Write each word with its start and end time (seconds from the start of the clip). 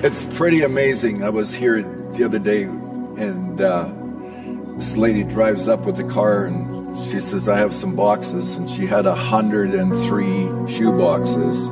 It's 0.00 0.24
pretty 0.36 0.62
amazing. 0.62 1.24
I 1.24 1.30
was 1.30 1.52
here 1.52 1.82
the 2.12 2.22
other 2.22 2.38
day, 2.38 2.62
and 2.62 3.60
uh, 3.60 3.90
this 4.76 4.96
lady 4.96 5.24
drives 5.24 5.68
up 5.68 5.86
with 5.86 5.96
the 5.96 6.04
car, 6.04 6.44
and 6.44 6.94
she 6.96 7.18
says, 7.18 7.48
"I 7.48 7.56
have 7.56 7.74
some 7.74 7.96
boxes," 7.96 8.54
and 8.54 8.70
she 8.70 8.86
had 8.86 9.06
hundred 9.06 9.74
and 9.74 9.92
three 10.06 10.46
shoe 10.68 10.96
boxes 10.96 11.68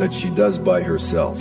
that 0.00 0.12
she 0.12 0.30
does 0.30 0.58
by 0.58 0.82
herself. 0.82 1.38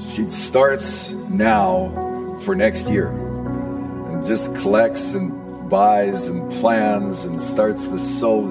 She 0.00 0.30
starts 0.30 1.10
now 1.28 2.38
for 2.40 2.54
next 2.54 2.88
year, 2.88 3.08
and 3.08 4.24
just 4.24 4.54
collects 4.56 5.12
and 5.12 5.68
buys 5.68 6.28
and 6.28 6.50
plans 6.52 7.26
and 7.26 7.38
starts 7.38 7.86
to 7.88 7.98
sow 7.98 8.48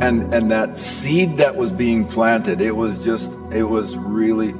and 0.00 0.34
and 0.34 0.50
that 0.50 0.76
seed 0.76 1.38
that 1.38 1.54
was 1.54 1.70
being 1.72 2.04
planted 2.06 2.60
it 2.60 2.72
was 2.72 3.02
just 3.02 3.30
it 3.52 3.62
was 3.62 3.96
really 3.96 4.52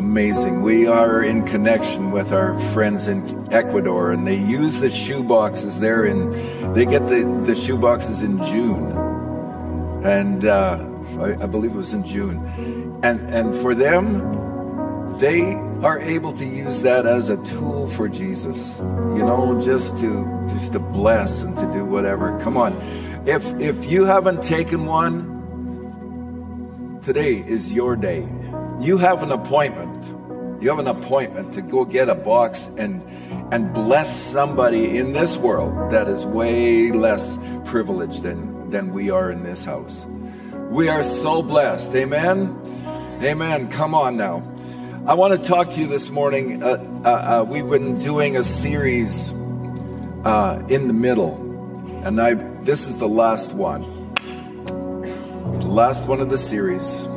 amazing. 0.00 0.62
We 0.62 0.86
are 0.86 1.22
in 1.22 1.44
connection 1.44 2.10
with 2.10 2.32
our 2.32 2.58
friends 2.72 3.06
in 3.06 3.20
ecuador 3.52 4.12
and 4.12 4.26
they 4.26 4.38
use 4.38 4.80
the 4.80 4.88
shoe 4.88 5.22
boxes 5.22 5.78
there 5.78 6.06
In 6.06 6.30
they 6.72 6.86
get 6.86 7.06
the 7.06 7.20
the 7.44 7.54
shoe 7.54 7.76
boxes 7.76 8.22
in 8.22 8.42
june. 8.46 8.92
And 10.02 10.46
uh, 10.46 10.78
I, 11.20 11.42
I 11.42 11.46
believe 11.46 11.72
it 11.72 11.76
was 11.76 11.92
in 11.92 12.06
june. 12.06 12.38
And 13.02 13.20
and 13.28 13.54
for 13.54 13.74
them 13.74 15.18
they 15.18 15.52
are 15.84 15.98
able 16.00 16.32
to 16.32 16.46
use 16.46 16.80
that 16.80 17.04
as 17.04 17.28
a 17.28 17.36
tool 17.44 17.86
for 17.90 18.08
jesus. 18.08 18.78
You 18.78 19.24
know 19.28 19.60
just 19.60 19.98
to 19.98 20.24
just 20.48 20.72
to 20.72 20.78
bless 20.78 21.42
and 21.42 21.54
to 21.58 21.70
do 21.72 21.84
whatever. 21.84 22.40
Come 22.40 22.56
on. 22.56 22.72
If 23.26 23.44
if 23.60 23.84
you 23.84 24.06
haven't 24.06 24.42
taken 24.42 24.86
one, 24.86 25.28
today 27.02 27.44
is 27.46 27.70
your 27.70 27.96
day. 27.96 28.26
You 28.80 28.96
have 28.96 29.22
an 29.22 29.30
appointment. 29.30 30.62
You 30.62 30.70
have 30.70 30.78
an 30.78 30.86
appointment 30.86 31.52
to 31.52 31.60
go 31.60 31.84
get 31.84 32.08
a 32.08 32.14
box 32.14 32.70
and 32.78 33.02
and 33.52 33.74
bless 33.74 34.14
somebody 34.14 34.96
in 34.96 35.12
this 35.12 35.36
world 35.36 35.90
that 35.90 36.08
is 36.08 36.24
way 36.24 36.90
less 36.90 37.38
privileged 37.66 38.22
than 38.22 38.70
than 38.70 38.94
we 38.94 39.10
are 39.10 39.30
in 39.30 39.42
this 39.42 39.66
house. 39.66 40.06
We 40.70 40.88
are 40.88 41.04
so 41.04 41.42
blessed. 41.42 41.94
Amen. 41.94 42.58
Amen. 43.22 43.68
Come 43.68 43.94
on 43.94 44.16
now. 44.16 44.42
I 45.06 45.12
want 45.12 45.38
to 45.38 45.46
talk 45.46 45.70
to 45.72 45.80
you 45.80 45.86
this 45.86 46.10
morning. 46.10 46.62
Uh, 46.62 47.02
uh, 47.04 47.08
uh, 47.08 47.44
we've 47.46 47.68
been 47.68 47.98
doing 47.98 48.38
a 48.38 48.42
series 48.42 49.30
uh, 50.24 50.64
in 50.70 50.86
the 50.86 50.94
middle, 50.94 51.36
and 52.02 52.18
I 52.18 52.34
this 52.62 52.86
is 52.86 52.96
the 52.96 53.08
last 53.08 53.52
one. 53.52 53.82
The 54.64 55.66
last 55.66 56.06
one 56.06 56.20
of 56.20 56.30
the 56.30 56.38
series. 56.38 57.09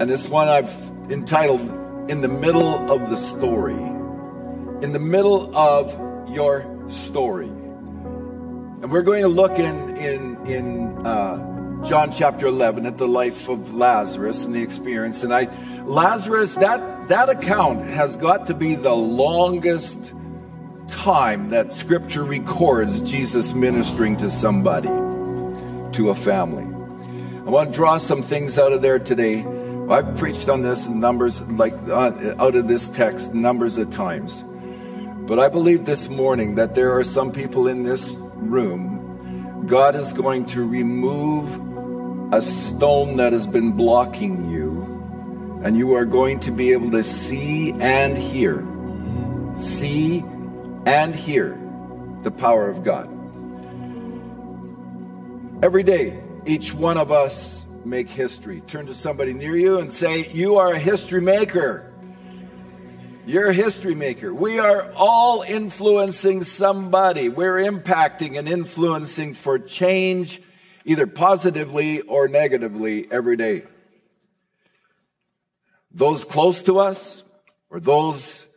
And 0.00 0.10
this 0.10 0.28
one 0.28 0.48
I've 0.48 0.72
entitled 1.10 1.60
In 2.10 2.22
the 2.22 2.28
Middle 2.28 2.90
of 2.90 3.10
the 3.10 3.16
Story. 3.16 3.74
In 3.74 4.92
the 4.92 4.98
middle 4.98 5.56
of 5.56 5.92
your 6.28 6.66
story. 6.88 7.48
And 7.48 8.90
we're 8.90 9.02
going 9.02 9.22
to 9.22 9.28
look 9.28 9.58
in, 9.58 9.96
in, 9.96 10.46
in 10.46 11.06
uh, 11.06 11.84
John 11.84 12.10
chapter 12.10 12.46
11 12.46 12.86
at 12.86 12.96
the 12.96 13.06
life 13.06 13.48
of 13.48 13.74
Lazarus 13.74 14.44
and 14.44 14.54
the 14.54 14.62
experience. 14.62 15.22
And 15.22 15.32
I, 15.32 15.48
Lazarus, 15.84 16.54
that, 16.56 17.08
that 17.08 17.28
account 17.28 17.86
has 17.86 18.16
got 18.16 18.48
to 18.48 18.54
be 18.54 18.74
the 18.74 18.94
longest 18.94 20.14
time 20.88 21.50
that 21.50 21.72
scripture 21.72 22.24
records 22.24 23.02
Jesus 23.02 23.54
ministering 23.54 24.16
to 24.16 24.30
somebody, 24.30 24.88
to 24.88 26.10
a 26.10 26.14
family. 26.14 26.64
I 26.64 27.50
want 27.50 27.70
to 27.70 27.76
draw 27.76 27.98
some 27.98 28.22
things 28.22 28.58
out 28.58 28.72
of 28.72 28.82
there 28.82 28.98
today. 28.98 29.44
I've 29.88 30.16
preached 30.16 30.48
on 30.48 30.62
this 30.62 30.88
numbers, 30.88 31.42
like 31.42 31.74
uh, 31.88 32.34
out 32.38 32.54
of 32.54 32.68
this 32.68 32.88
text, 32.88 33.34
numbers 33.34 33.78
of 33.78 33.90
times. 33.90 34.42
But 35.26 35.38
I 35.38 35.48
believe 35.48 35.84
this 35.84 36.08
morning 36.08 36.54
that 36.54 36.74
there 36.74 36.96
are 36.96 37.04
some 37.04 37.32
people 37.32 37.68
in 37.68 37.82
this 37.82 38.12
room, 38.36 39.64
God 39.66 39.94
is 39.94 40.12
going 40.12 40.46
to 40.46 40.66
remove 40.66 41.60
a 42.32 42.40
stone 42.40 43.16
that 43.16 43.32
has 43.32 43.46
been 43.46 43.72
blocking 43.72 44.50
you, 44.50 45.60
and 45.64 45.76
you 45.76 45.94
are 45.94 46.04
going 46.04 46.40
to 46.40 46.50
be 46.50 46.72
able 46.72 46.90
to 46.92 47.02
see 47.02 47.72
and 47.72 48.16
hear. 48.16 48.66
See 49.56 50.20
and 50.86 51.14
hear 51.14 51.58
the 52.22 52.30
power 52.30 52.68
of 52.68 52.84
God. 52.84 53.08
Every 55.62 55.82
day, 55.82 56.20
each 56.46 56.72
one 56.72 56.96
of 56.96 57.12
us 57.12 57.64
make 57.84 58.08
history. 58.08 58.60
Turn 58.66 58.86
to 58.86 58.94
somebody 58.94 59.32
near 59.32 59.56
you 59.56 59.78
and 59.78 59.92
say, 59.92 60.28
You 60.30 60.56
are 60.56 60.72
a 60.72 60.78
history 60.78 61.20
maker. 61.20 61.92
You're 63.24 63.50
a 63.50 63.54
history 63.54 63.94
maker. 63.94 64.34
We 64.34 64.58
are 64.58 64.92
all 64.96 65.42
influencing 65.42 66.42
somebody. 66.42 67.28
We're 67.28 67.58
impacting 67.58 68.36
and 68.36 68.48
influencing 68.48 69.34
for 69.34 69.58
change, 69.58 70.42
either 70.84 71.06
positively 71.06 72.00
or 72.00 72.26
negatively, 72.26 73.06
every 73.10 73.36
day. 73.36 73.62
Those 75.92 76.24
close 76.24 76.64
to 76.64 76.80
us 76.80 77.22
or 77.70 77.78
those 77.78 78.48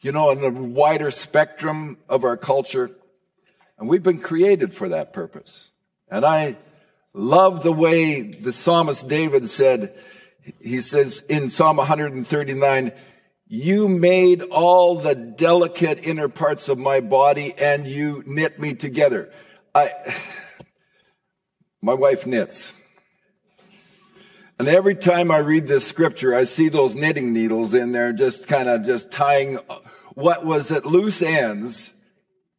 you 0.00 0.12
know, 0.12 0.30
in 0.30 0.40
the 0.40 0.50
wider 0.50 1.10
spectrum 1.10 1.98
of 2.08 2.24
our 2.24 2.36
culture. 2.36 2.90
And 3.78 3.88
we've 3.88 4.02
been 4.02 4.20
created 4.20 4.72
for 4.72 4.90
that 4.90 5.12
purpose. 5.12 5.70
And 6.10 6.24
I 6.24 6.56
love 7.14 7.62
the 7.62 7.72
way 7.72 8.22
the 8.22 8.52
psalmist 8.52 9.08
David 9.08 9.48
said, 9.48 9.98
he 10.60 10.80
says 10.80 11.22
in 11.22 11.50
Psalm 11.50 11.76
139, 11.76 12.92
you 13.46 13.88
made 13.88 14.42
all 14.42 14.96
the 14.96 15.14
delicate 15.14 16.06
inner 16.06 16.28
parts 16.28 16.68
of 16.68 16.78
my 16.78 17.00
body 17.00 17.54
and 17.58 17.86
you 17.86 18.22
knit 18.26 18.60
me 18.60 18.74
together. 18.74 19.30
I, 19.74 19.90
my 21.82 21.94
wife 21.94 22.26
knits. 22.26 22.72
And 24.58 24.66
every 24.66 24.96
time 24.96 25.30
I 25.30 25.38
read 25.38 25.68
this 25.68 25.86
scripture, 25.86 26.34
I 26.34 26.44
see 26.44 26.68
those 26.68 26.96
knitting 26.96 27.32
needles 27.32 27.74
in 27.74 27.92
there, 27.92 28.12
just 28.12 28.48
kind 28.48 28.68
of 28.68 28.84
just 28.84 29.12
tying 29.12 29.60
what 30.14 30.44
was 30.44 30.72
at 30.72 30.84
loose 30.84 31.22
ends, 31.22 31.94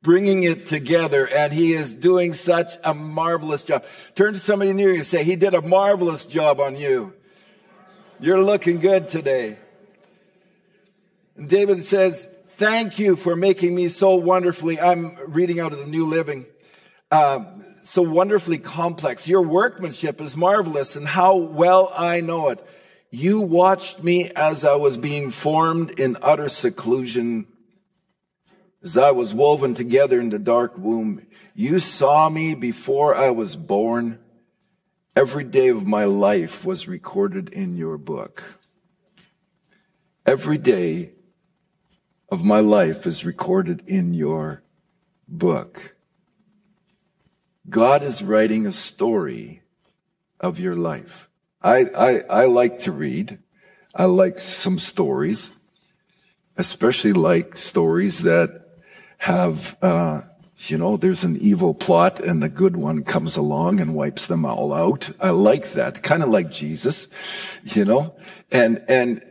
bringing 0.01 0.43
it 0.43 0.65
together. 0.65 1.27
And 1.27 1.51
he 1.51 1.73
is 1.73 1.93
doing 1.93 2.33
such 2.33 2.69
a 2.83 2.93
marvelous 2.93 3.63
job. 3.63 3.83
Turn 4.15 4.33
to 4.33 4.39
somebody 4.39 4.73
near 4.73 4.89
you 4.89 4.95
and 4.95 5.05
say, 5.05 5.23
he 5.23 5.35
did 5.35 5.53
a 5.53 5.61
marvelous 5.61 6.25
job 6.25 6.59
on 6.59 6.75
you. 6.75 7.13
You're 8.19 8.43
looking 8.43 8.79
good 8.79 9.09
today. 9.09 9.57
And 11.35 11.47
David 11.47 11.83
says, 11.83 12.27
thank 12.47 12.99
you 12.99 13.15
for 13.15 13.35
making 13.35 13.73
me 13.73 13.87
so 13.87 14.15
wonderfully. 14.15 14.79
I'm 14.79 15.17
reading 15.27 15.59
out 15.59 15.71
of 15.71 15.79
the 15.79 15.85
New 15.85 16.05
Living. 16.05 16.45
Uh, 17.11 17.45
so 17.81 18.01
wonderfully 18.01 18.57
complex. 18.57 19.27
Your 19.27 19.41
workmanship 19.41 20.21
is 20.21 20.37
marvelous 20.37 20.95
and 20.95 21.07
how 21.07 21.37
well 21.37 21.91
I 21.95 22.21
know 22.21 22.49
it. 22.49 22.63
You 23.09 23.39
watched 23.41 24.03
me 24.03 24.29
as 24.35 24.63
I 24.63 24.75
was 24.75 24.97
being 24.97 25.31
formed 25.31 25.99
in 25.99 26.17
utter 26.21 26.49
seclusion. 26.49 27.47
As 28.81 28.97
I 28.97 29.11
was 29.11 29.33
woven 29.33 29.73
together 29.73 30.21
in 30.21 30.29
the 30.29 30.39
dark 30.39 30.77
womb, 30.77 31.25
you 31.53 31.79
saw 31.79 32.29
me 32.29 32.55
before 32.55 33.13
I 33.13 33.29
was 33.29 33.57
born. 33.57 34.19
Every 35.15 35.43
day 35.43 35.67
of 35.67 35.85
my 35.85 36.05
life 36.05 36.63
was 36.63 36.87
recorded 36.87 37.49
in 37.49 37.75
your 37.75 37.97
book. 37.97 38.59
Every 40.25 40.57
day 40.57 41.11
of 42.29 42.45
my 42.45 42.61
life 42.61 43.05
is 43.05 43.25
recorded 43.25 43.83
in 43.85 44.13
your 44.13 44.63
book. 45.27 45.95
God 47.69 48.01
is 48.01 48.23
writing 48.23 48.65
a 48.65 48.71
story 48.71 49.61
of 50.39 50.57
your 50.57 50.75
life. 50.75 51.29
I, 51.61 51.85
I, 51.95 52.19
I 52.29 52.45
like 52.45 52.79
to 52.79 52.93
read. 52.93 53.39
I 53.93 54.05
like 54.05 54.39
some 54.39 54.79
stories, 54.79 55.51
especially 56.55 57.11
like 57.11 57.57
stories 57.57 58.19
that 58.19 58.68
have, 59.19 59.77
uh, 59.81 60.21
you 60.67 60.77
know, 60.77 60.97
there's 60.97 61.23
an 61.23 61.37
evil 61.37 61.73
plot 61.73 62.19
and 62.19 62.41
the 62.41 62.49
good 62.49 62.75
one 62.75 63.03
comes 63.03 63.37
along 63.37 63.79
and 63.79 63.95
wipes 63.95 64.27
them 64.27 64.43
all 64.45 64.73
out. 64.73 65.09
I 65.21 65.29
like 65.29 65.71
that. 65.71 66.03
Kind 66.03 66.23
of 66.23 66.29
like 66.29 66.51
Jesus, 66.51 67.07
you 67.63 67.85
know, 67.85 68.15
and, 68.51 68.83
and 68.89 69.21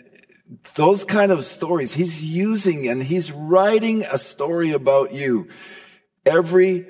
those 0.74 1.04
kind 1.04 1.32
of 1.32 1.44
stories, 1.44 1.94
he's 1.94 2.24
using 2.24 2.88
and 2.88 3.02
he's 3.02 3.32
writing 3.32 4.04
a 4.04 4.18
story 4.18 4.72
about 4.72 5.12
you. 5.12 5.48
Every 6.24 6.86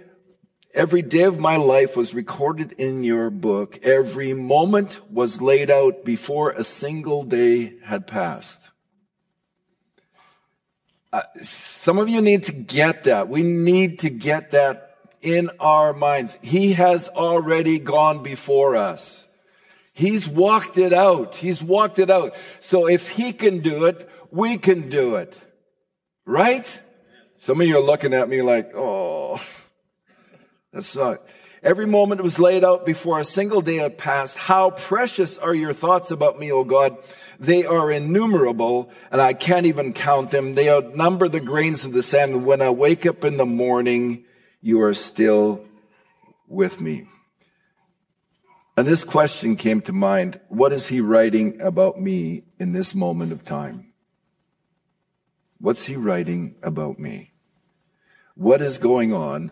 Every 0.75 1.01
day 1.01 1.23
of 1.23 1.41
my 1.41 1.56
life 1.56 1.97
was 1.97 2.15
recorded 2.15 2.73
in 2.73 3.03
your 3.03 3.31
book. 3.31 3.81
Every 3.83 4.35
moment 4.35 5.01
was 5.11 5.41
laid 5.41 5.71
out 5.71 6.05
before 6.05 6.51
a 6.51 6.62
single 6.62 7.25
day 7.25 7.79
had 7.85 8.06
passed. 8.06 8.71
Uh, 11.12 11.22
some 11.40 11.99
of 11.99 12.08
you 12.08 12.20
need 12.20 12.44
to 12.44 12.52
get 12.52 13.05
that. 13.05 13.28
We 13.28 13.43
need 13.43 14.00
to 14.00 14.10
get 14.10 14.50
that 14.50 14.96
in 15.22 15.50
our 15.58 15.93
minds. 15.93 16.38
He 16.43 16.75
has 16.75 17.08
already 17.08 17.78
gone 17.78 18.22
before 18.22 18.76
us. 18.76 19.26
He's 19.93 20.28
walked 20.28 20.78
it 20.78 20.93
out. 20.93 21.34
He's 21.37 21.62
walked 21.62 21.99
it 21.99 22.10
out. 22.10 22.37
So 22.60 22.88
if 22.88 23.08
he 23.08 23.32
can 23.32 23.60
do 23.60 23.87
it, 23.87 24.08
we 24.31 24.58
can 24.58 24.90
do 24.90 25.16
it. 25.16 25.37
Right? 26.25 26.82
Some 27.38 27.60
of 27.60 27.66
you 27.66 27.78
are 27.78 27.82
looking 27.82 28.14
at 28.14 28.28
me 28.28 28.43
like, 28.43 28.72
oh, 28.76 29.40
that's 30.72 30.94
not. 30.94 31.19
Every 31.62 31.87
moment 31.87 32.22
was 32.22 32.38
laid 32.38 32.64
out 32.64 32.87
before 32.87 33.19
a 33.19 33.25
single 33.25 33.62
day 33.62 33.76
had 33.76 33.99
passed. 33.99 34.38
How 34.38 34.70
precious 34.70 35.38
are 35.38 35.55
your 35.55 35.72
thoughts 35.72 36.10
about 36.10 36.38
me, 36.38 36.52
O 36.52 36.62
God? 36.62 36.96
They 37.38 37.64
are 37.64 37.90
innumerable, 37.90 38.90
and 39.12 39.20
I 39.20 39.32
can't 39.32 39.67
even 39.67 39.93
count 39.93 40.31
them. 40.31 40.55
They 40.55 40.70
outnumber 40.70 41.29
the 41.29 41.40
grains 41.40 41.85
of 41.85 41.93
the 41.93 42.02
sand. 42.02 42.44
When 42.44 42.61
I 42.61 42.70
wake 42.70 43.06
up 43.06 43.25
in 43.25 43.37
the 43.37 43.46
morning, 43.46 44.25
you 44.61 44.81
are 44.82 44.94
still 44.94 45.64
with 46.49 46.81
me. 46.81 47.06
And 48.76 48.87
this 48.87 49.05
question 49.05 49.56
came 49.56 49.81
to 49.82 49.93
mind. 49.93 50.40
What 50.49 50.73
is 50.73 50.88
he 50.88 51.00
writing 51.00 51.61
about 51.61 52.00
me 52.00 52.44
in 52.58 52.73
this 52.73 52.94
moment 52.94 53.32
of 53.32 53.44
time? 53.44 53.93
What's 55.61 55.87
he 55.87 55.96
writing 55.96 56.56
about 56.62 56.99
me? 56.99 57.32
What 58.34 58.62
is 58.62 58.79
going 58.79 59.12
on? 59.12 59.50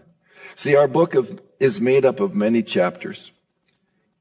See, 0.54 0.76
our 0.76 0.86
book 0.86 1.14
of, 1.14 1.40
is 1.58 1.80
made 1.80 2.04
up 2.04 2.20
of 2.20 2.36
many 2.36 2.62
chapters. 2.62 3.32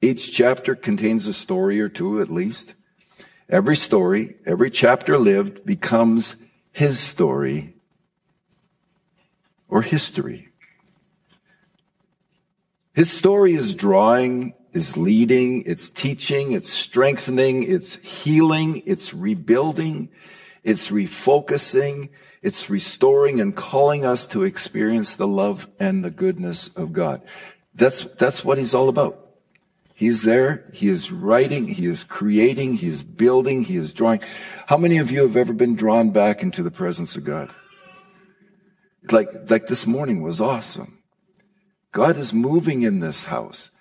Each 0.02 0.32
chapter 0.32 0.76
contains 0.76 1.28
a 1.28 1.34
story 1.34 1.80
or 1.80 1.90
two 1.90 2.20
at 2.20 2.32
least. 2.32 2.74
Every 3.48 3.76
story, 3.76 4.36
every 4.46 4.72
chapter 4.72 5.18
lived 5.18 5.66
becomes 5.66 6.36
his 6.72 7.00
story 7.00 7.76
or 9.68 9.82
history. 9.82 10.50
His 12.94 13.12
story 13.12 13.54
is 13.54 13.76
drawing, 13.76 14.56
is 14.72 14.98
leading, 14.98 15.64
it's 15.66 15.90
teaching, 15.90 16.54
it's 16.54 16.72
strengthening, 16.72 17.64
it's 17.64 17.96
healing, 17.98 18.82
it's 18.86 19.14
rebuilding, 19.14 20.10
it's 20.64 20.90
refocusing, 20.90 22.10
it's 22.42 22.70
restoring 22.70 23.42
and 23.42 23.56
calling 23.56 24.06
us 24.06 24.26
to 24.28 24.44
experience 24.44 25.16
the 25.16 25.28
love 25.28 25.68
and 25.80 26.04
the 26.04 26.10
goodness 26.10 26.68
of 26.76 26.94
God. 26.94 27.22
That's, 27.76 28.06
that's 28.16 28.44
what 28.44 28.58
he's 28.58 28.74
all 28.74 28.90
about. 28.90 29.25
He's 29.98 30.24
there. 30.24 30.70
He 30.74 30.90
is 30.90 31.10
writing. 31.10 31.70
He 31.70 31.86
is 31.86 32.04
creating. 32.04 32.74
He 32.74 32.88
is 32.88 33.02
building. 33.02 33.64
He 33.64 33.78
is 33.78 33.94
drawing. 33.94 34.20
How 34.68 34.78
many 34.78 34.98
of 34.98 35.10
you 35.10 35.22
have 35.22 35.38
ever 35.38 35.54
been 35.54 35.76
drawn 35.76 36.12
back 36.12 36.44
into 36.44 36.62
the 36.62 36.70
presence 36.70 37.16
of 37.16 37.24
God? 37.24 37.50
Like, 39.10 39.50
like 39.50 39.68
this 39.68 39.88
morning 39.88 40.22
was 40.22 40.42
awesome. 40.42 41.02
God 41.94 42.18
is 42.18 42.34
moving 42.34 42.82
in 42.82 43.00
this 43.00 43.24
house. 43.24 43.72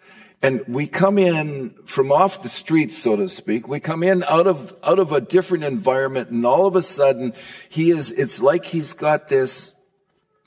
And 0.41 0.63
we 0.69 0.87
come 0.87 1.19
in 1.19 1.75
from 1.85 2.13
off 2.13 2.45
the 2.45 2.49
streets, 2.49 2.97
so 2.97 3.17
to 3.17 3.29
speak. 3.29 3.67
We 3.67 3.81
come 3.81 4.05
in 4.05 4.23
out 4.29 4.47
of, 4.47 4.77
out 4.85 5.01
of 5.01 5.11
a 5.11 5.21
different 5.21 5.65
environment 5.65 6.31
and 6.31 6.47
all 6.47 6.67
of 6.67 6.77
a 6.77 6.83
sudden 6.83 7.33
he 7.69 7.91
is, 7.91 8.13
it's 8.13 8.41
like 8.41 8.67
he's 8.67 8.93
got 8.93 9.29
this 9.29 9.75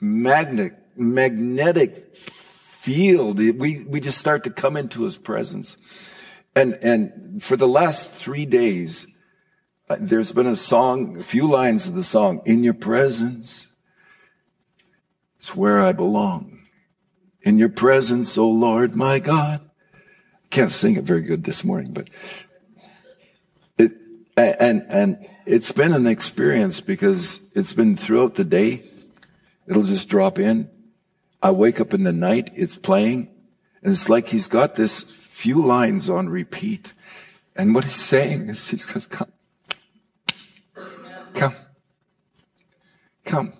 magnet, 0.00 0.78
magnetic 0.96 2.16
field. 2.78 3.38
We, 3.38 3.80
we 3.80 4.00
just 4.00 4.18
start 4.18 4.44
to 4.44 4.50
come 4.50 4.76
into 4.76 5.02
his 5.02 5.18
presence. 5.18 5.76
And, 6.54 6.78
and 6.80 7.42
for 7.42 7.56
the 7.56 7.66
last 7.66 8.12
three 8.12 8.46
days, 8.46 9.06
uh, 9.90 9.96
there's 9.98 10.30
been 10.30 10.46
a 10.46 10.54
song, 10.54 11.16
a 11.16 11.22
few 11.22 11.48
lines 11.48 11.88
of 11.88 11.94
the 11.94 12.04
song, 12.04 12.40
in 12.46 12.62
your 12.62 12.74
presence, 12.74 13.66
it's 15.38 15.56
where 15.56 15.80
I 15.80 15.92
belong. 15.92 16.60
In 17.42 17.58
your 17.58 17.68
presence, 17.68 18.38
O 18.38 18.48
Lord, 18.48 18.94
my 18.94 19.18
God. 19.18 19.68
Can't 20.50 20.70
sing 20.70 20.96
it 20.96 21.04
very 21.04 21.22
good 21.22 21.42
this 21.42 21.64
morning, 21.64 21.92
but 21.92 22.08
it, 23.76 23.92
and, 24.36 24.84
and 24.88 25.26
it's 25.46 25.72
been 25.72 25.92
an 25.92 26.06
experience 26.06 26.80
because 26.80 27.50
it's 27.54 27.72
been 27.72 27.96
throughout 27.96 28.36
the 28.36 28.44
day. 28.44 28.88
It'll 29.66 29.82
just 29.82 30.08
drop 30.08 30.38
in. 30.38 30.70
I 31.42 31.50
wake 31.52 31.80
up 31.80 31.94
in 31.94 32.02
the 32.02 32.12
night, 32.12 32.50
it's 32.54 32.76
playing, 32.76 33.30
and 33.82 33.92
it's 33.92 34.08
like 34.08 34.28
he's 34.28 34.48
got 34.48 34.74
this 34.74 35.02
few 35.02 35.64
lines 35.64 36.10
on 36.10 36.28
repeat. 36.28 36.94
And 37.54 37.74
what 37.74 37.84
he's 37.84 37.94
saying 37.94 38.48
is 38.48 38.68
he's 38.68 38.86
goes, 38.86 39.06
come, 39.06 39.32
come, 41.34 41.54
come. 43.24 43.52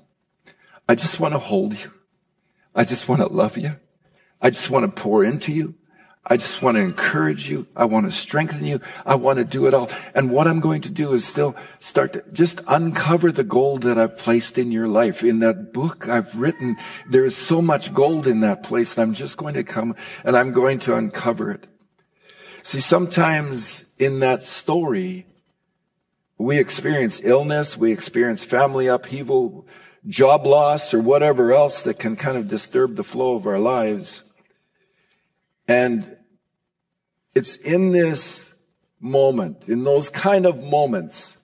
I 0.88 0.94
just 0.94 1.20
want 1.20 1.34
to 1.34 1.38
hold 1.38 1.78
you. 1.78 1.92
I 2.74 2.84
just 2.84 3.08
want 3.08 3.20
to 3.20 3.28
love 3.28 3.56
you. 3.58 3.76
I 4.40 4.50
just 4.50 4.70
want 4.70 4.84
to 4.84 5.02
pour 5.02 5.24
into 5.24 5.52
you. 5.52 5.74
I 6.30 6.36
just 6.36 6.60
want 6.60 6.76
to 6.76 6.82
encourage 6.82 7.48
you. 7.48 7.66
I 7.74 7.86
want 7.86 8.04
to 8.04 8.12
strengthen 8.12 8.66
you. 8.66 8.80
I 9.06 9.14
want 9.14 9.38
to 9.38 9.46
do 9.46 9.66
it 9.66 9.72
all. 9.72 9.88
And 10.14 10.30
what 10.30 10.46
I'm 10.46 10.60
going 10.60 10.82
to 10.82 10.90
do 10.90 11.14
is 11.14 11.26
still 11.26 11.56
start 11.80 12.12
to 12.12 12.24
just 12.34 12.60
uncover 12.68 13.32
the 13.32 13.44
gold 13.44 13.82
that 13.84 13.96
I've 13.96 14.18
placed 14.18 14.58
in 14.58 14.70
your 14.70 14.88
life. 14.88 15.24
In 15.24 15.38
that 15.38 15.72
book 15.72 16.06
I've 16.06 16.36
written, 16.36 16.76
there 17.08 17.24
is 17.24 17.34
so 17.34 17.62
much 17.62 17.94
gold 17.94 18.26
in 18.26 18.40
that 18.40 18.62
place. 18.62 18.98
And 18.98 19.08
I'm 19.08 19.14
just 19.14 19.38
going 19.38 19.54
to 19.54 19.64
come 19.64 19.96
and 20.22 20.36
I'm 20.36 20.52
going 20.52 20.80
to 20.80 20.96
uncover 20.96 21.50
it. 21.50 21.66
See, 22.62 22.80
sometimes 22.80 23.94
in 23.98 24.20
that 24.20 24.42
story, 24.42 25.24
we 26.36 26.58
experience 26.58 27.22
illness, 27.24 27.78
we 27.78 27.90
experience 27.90 28.44
family 28.44 28.86
upheaval, 28.86 29.66
job 30.06 30.46
loss, 30.46 30.92
or 30.92 31.00
whatever 31.00 31.54
else 31.54 31.80
that 31.82 31.98
can 31.98 32.16
kind 32.16 32.36
of 32.36 32.48
disturb 32.48 32.96
the 32.96 33.02
flow 33.02 33.34
of 33.34 33.46
our 33.46 33.58
lives. 33.58 34.22
And 35.66 36.17
it's 37.34 37.56
in 37.56 37.92
this 37.92 38.60
moment, 39.00 39.68
in 39.68 39.84
those 39.84 40.10
kind 40.10 40.46
of 40.46 40.62
moments, 40.62 41.36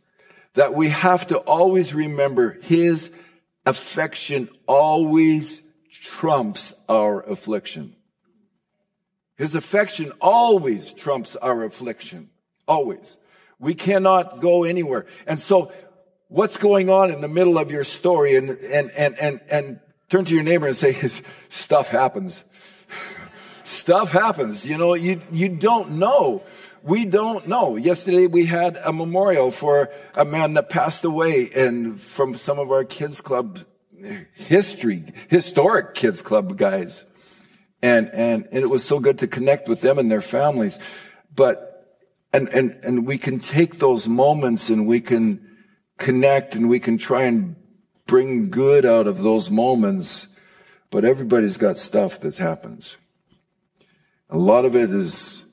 that 0.55 0.75
we 0.75 0.89
have 0.89 1.27
to 1.29 1.39
always 1.39 1.95
remember 1.95 2.59
his 2.63 3.13
affection 3.67 4.49
always 4.67 5.63
trumps 5.91 6.85
our 6.89 7.23
affliction. 7.23 7.97
His 9.37 9.55
affection 9.55 10.13
always 10.21 10.95
trumps 10.95 11.35
our 11.37 11.65
affliction. 11.65 12.31
Always. 12.69 13.19
We 13.59 13.75
cannot 13.75 14.41
go 14.41 14.65
anywhere. 14.65 15.07
And 15.27 15.41
so 15.41 15.73
what's 16.29 16.57
going 16.57 16.89
on 16.89 17.11
in 17.11 17.21
the 17.21 17.29
middle 17.29 17.59
of 17.59 17.71
your 17.71 17.85
story 17.85 18.37
and, 18.37 18.51
and, 18.51 18.91
and, 18.93 19.19
and, 19.19 19.41
and 19.51 19.81
turn 20.09 20.25
to 20.27 20.35
your 20.35 20.45
neighbor 20.45 20.67
and 20.67 20.77
say, 20.77 20.93
His 20.93 21.23
stuff 21.49 21.89
happens 21.89 22.45
stuff 23.65 24.13
happens. 24.13 24.67
You 24.67 24.79
know, 24.79 24.95
you, 24.95 25.21
you 25.33 25.49
don't 25.49 25.93
know. 25.93 26.43
We 26.83 27.05
don't 27.05 27.49
know. 27.49 27.77
Yesterday 27.77 28.27
we 28.27 28.47
had 28.47 28.79
a 28.85 28.93
memorial 28.93 29.51
for 29.51 29.91
a 30.15 30.25
man 30.25 30.55
that 30.55 30.69
passed 30.69 31.05
away 31.05 31.51
and 31.57 31.99
from 31.99 32.37
some 32.37 32.59
of 32.59 32.71
our 32.71 32.85
kids 32.85 33.21
club 33.21 33.61
history, 34.35 35.05
historic 35.29 35.95
kids 35.95 36.23
club 36.23 36.57
guys. 36.57 37.07
And, 37.83 38.11
and, 38.11 38.47
and 38.53 38.63
it 38.63 38.71
was 38.71 38.85
so 38.85 38.99
good 38.99 39.19
to 39.21 39.27
connect 39.27 39.69
with 39.69 39.81
them 39.81 39.99
and 39.99 40.11
their 40.11 40.21
families. 40.21 40.79
But, 41.35 41.99
and, 42.33 42.49
and, 42.51 42.79
and 42.83 43.07
we 43.07 43.19
can 43.19 43.41
take 43.41 43.79
those 43.79 44.09
moments 44.09 44.71
and 44.71 44.87
we 44.87 45.01
can 45.01 45.57
connect 45.99 46.55
and 46.55 46.69
we 46.69 46.81
can 46.81 46.99
try 46.99 47.25
and 47.25 47.57
bring 48.07 48.51
good 48.51 48.85
out 48.85 49.07
of 49.07 49.23
those 49.23 49.51
moments. 49.51 50.29
But 50.91 51.05
everybody's 51.05 51.57
got 51.57 51.77
stuff 51.77 52.21
that 52.21 52.37
happens. 52.37 52.99
A 54.31 54.39
lot 54.39 54.65
of 54.65 54.75
it 54.75 54.91
is 54.91 55.45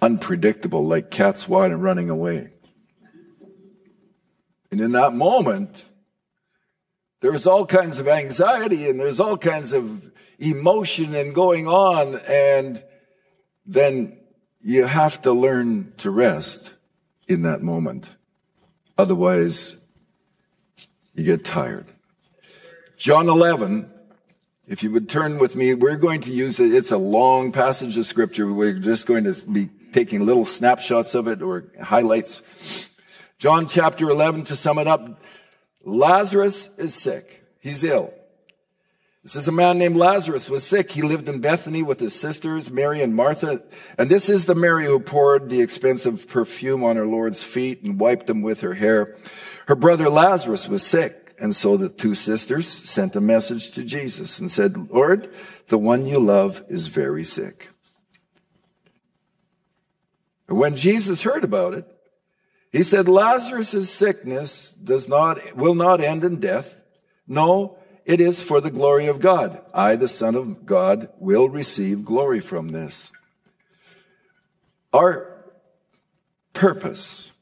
unpredictable, 0.00 0.86
like 0.86 1.10
cats 1.10 1.48
wide 1.48 1.70
and 1.70 1.82
running 1.82 2.10
away. 2.10 2.50
And 4.70 4.80
in 4.80 4.92
that 4.92 5.14
moment, 5.14 5.86
there's 7.20 7.46
all 7.46 7.66
kinds 7.66 7.98
of 7.98 8.06
anxiety 8.06 8.88
and 8.88 9.00
there's 9.00 9.18
all 9.18 9.36
kinds 9.36 9.72
of 9.72 10.12
emotion 10.38 11.14
and 11.14 11.34
going 11.34 11.66
on. 11.66 12.16
And 12.28 12.82
then 13.66 14.18
you 14.60 14.84
have 14.84 15.22
to 15.22 15.32
learn 15.32 15.92
to 15.98 16.10
rest 16.10 16.74
in 17.26 17.42
that 17.42 17.62
moment. 17.62 18.16
Otherwise, 18.96 19.82
you 21.14 21.24
get 21.24 21.44
tired. 21.44 21.86
John 22.96 23.28
11, 23.28 23.90
if 24.68 24.82
you 24.82 24.90
would 24.92 25.08
turn 25.08 25.38
with 25.38 25.56
me, 25.56 25.72
we're 25.74 25.96
going 25.96 26.20
to 26.22 26.32
use 26.32 26.60
it. 26.60 26.74
It's 26.74 26.92
a 26.92 26.98
long 26.98 27.52
passage 27.52 27.96
of 27.96 28.04
scripture. 28.04 28.52
We're 28.52 28.74
just 28.74 29.06
going 29.06 29.24
to 29.24 29.34
be 29.46 29.70
taking 29.92 30.26
little 30.26 30.44
snapshots 30.44 31.14
of 31.14 31.26
it 31.26 31.40
or 31.40 31.64
highlights. 31.80 32.90
John 33.38 33.66
chapter 33.66 34.10
11, 34.10 34.44
to 34.44 34.56
sum 34.56 34.78
it 34.78 34.86
up, 34.86 35.22
Lazarus 35.82 36.68
is 36.76 36.94
sick. 36.94 37.44
He's 37.60 37.82
ill. 37.82 38.12
This 39.22 39.36
is 39.36 39.48
a 39.48 39.52
man 39.52 39.78
named 39.78 39.96
Lazarus 39.96 40.50
was 40.50 40.64
sick. 40.64 40.90
He 40.90 41.02
lived 41.02 41.28
in 41.28 41.40
Bethany 41.40 41.82
with 41.82 41.98
his 41.98 42.14
sisters, 42.14 42.70
Mary 42.70 43.02
and 43.02 43.14
Martha. 43.14 43.62
And 43.96 44.10
this 44.10 44.28
is 44.28 44.44
the 44.44 44.54
Mary 44.54 44.84
who 44.84 45.00
poured 45.00 45.48
the 45.48 45.62
expensive 45.62 46.28
perfume 46.28 46.84
on 46.84 46.96
her 46.96 47.06
Lord's 47.06 47.42
feet 47.42 47.82
and 47.82 47.98
wiped 47.98 48.26
them 48.26 48.42
with 48.42 48.60
her 48.60 48.74
hair. 48.74 49.16
Her 49.66 49.74
brother 49.74 50.08
Lazarus 50.08 50.68
was 50.68 50.82
sick. 50.82 51.27
And 51.40 51.54
so 51.54 51.76
the 51.76 51.88
two 51.88 52.14
sisters 52.14 52.66
sent 52.66 53.14
a 53.14 53.20
message 53.20 53.70
to 53.72 53.84
Jesus 53.84 54.40
and 54.40 54.50
said, 54.50 54.90
Lord, 54.90 55.32
the 55.68 55.78
one 55.78 56.06
you 56.06 56.18
love 56.18 56.64
is 56.68 56.88
very 56.88 57.24
sick. 57.24 57.68
When 60.46 60.76
Jesus 60.76 61.22
heard 61.22 61.44
about 61.44 61.74
it, 61.74 61.86
he 62.72 62.82
said, 62.82 63.08
Lazarus' 63.08 63.90
sickness 63.90 64.72
does 64.72 65.08
not, 65.08 65.56
will 65.56 65.74
not 65.74 66.00
end 66.00 66.24
in 66.24 66.40
death. 66.40 66.82
No, 67.26 67.78
it 68.04 68.20
is 68.20 68.42
for 68.42 68.60
the 68.60 68.70
glory 68.70 69.06
of 69.06 69.20
God. 69.20 69.60
I, 69.72 69.96
the 69.96 70.08
Son 70.08 70.34
of 70.34 70.66
God, 70.66 71.08
will 71.18 71.48
receive 71.48 72.04
glory 72.04 72.40
from 72.40 72.70
this. 72.70 73.12
Our 74.92 75.44
purpose, 76.52 77.32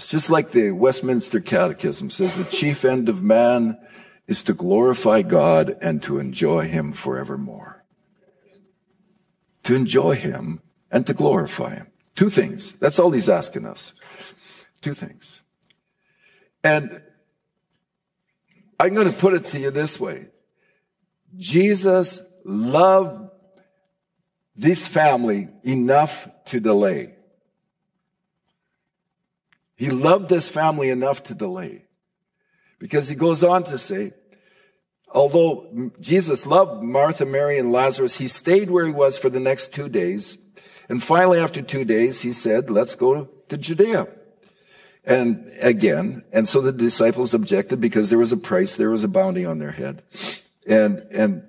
it's 0.00 0.08
just 0.08 0.30
like 0.30 0.52
the 0.52 0.70
Westminster 0.70 1.40
Catechism 1.40 2.08
says, 2.08 2.34
the 2.34 2.44
chief 2.44 2.86
end 2.86 3.10
of 3.10 3.22
man 3.22 3.78
is 4.26 4.42
to 4.44 4.54
glorify 4.54 5.20
God 5.20 5.76
and 5.82 6.02
to 6.04 6.18
enjoy 6.18 6.66
Him 6.66 6.94
forevermore. 6.94 7.84
To 9.64 9.74
enjoy 9.74 10.14
Him 10.14 10.62
and 10.90 11.06
to 11.06 11.12
glorify 11.12 11.74
Him. 11.74 11.88
Two 12.14 12.30
things. 12.30 12.72
That's 12.80 12.98
all 12.98 13.10
He's 13.10 13.28
asking 13.28 13.66
us. 13.66 13.92
Two 14.80 14.94
things. 14.94 15.42
And 16.64 17.02
I'm 18.78 18.94
going 18.94 19.06
to 19.06 19.12
put 19.12 19.34
it 19.34 19.48
to 19.48 19.58
you 19.58 19.70
this 19.70 20.00
way. 20.00 20.28
Jesus 21.36 22.22
loved 22.46 23.28
this 24.56 24.88
family 24.88 25.48
enough 25.62 26.26
to 26.46 26.58
delay. 26.58 27.16
He 29.80 29.88
loved 29.88 30.28
this 30.28 30.50
family 30.50 30.90
enough 30.90 31.22
to 31.24 31.34
delay. 31.34 31.86
Because 32.78 33.08
he 33.08 33.14
goes 33.14 33.42
on 33.42 33.64
to 33.64 33.78
say, 33.78 34.12
although 35.08 35.90
Jesus 35.98 36.44
loved 36.44 36.82
Martha, 36.82 37.24
Mary, 37.24 37.58
and 37.58 37.72
Lazarus, 37.72 38.16
he 38.16 38.26
stayed 38.26 38.70
where 38.70 38.84
he 38.84 38.92
was 38.92 39.16
for 39.16 39.30
the 39.30 39.40
next 39.40 39.72
two 39.72 39.88
days. 39.88 40.36
And 40.90 41.02
finally, 41.02 41.38
after 41.38 41.62
two 41.62 41.86
days, 41.86 42.20
he 42.20 42.30
said, 42.30 42.68
let's 42.68 42.94
go 42.94 43.30
to 43.48 43.56
Judea. 43.56 44.08
And 45.02 45.50
again, 45.62 46.24
and 46.30 46.46
so 46.46 46.60
the 46.60 46.72
disciples 46.72 47.32
objected 47.32 47.80
because 47.80 48.10
there 48.10 48.18
was 48.18 48.32
a 48.32 48.36
price, 48.36 48.76
there 48.76 48.90
was 48.90 49.04
a 49.04 49.08
bounty 49.08 49.46
on 49.46 49.60
their 49.60 49.72
head. 49.72 50.02
And, 50.66 50.98
and 51.10 51.42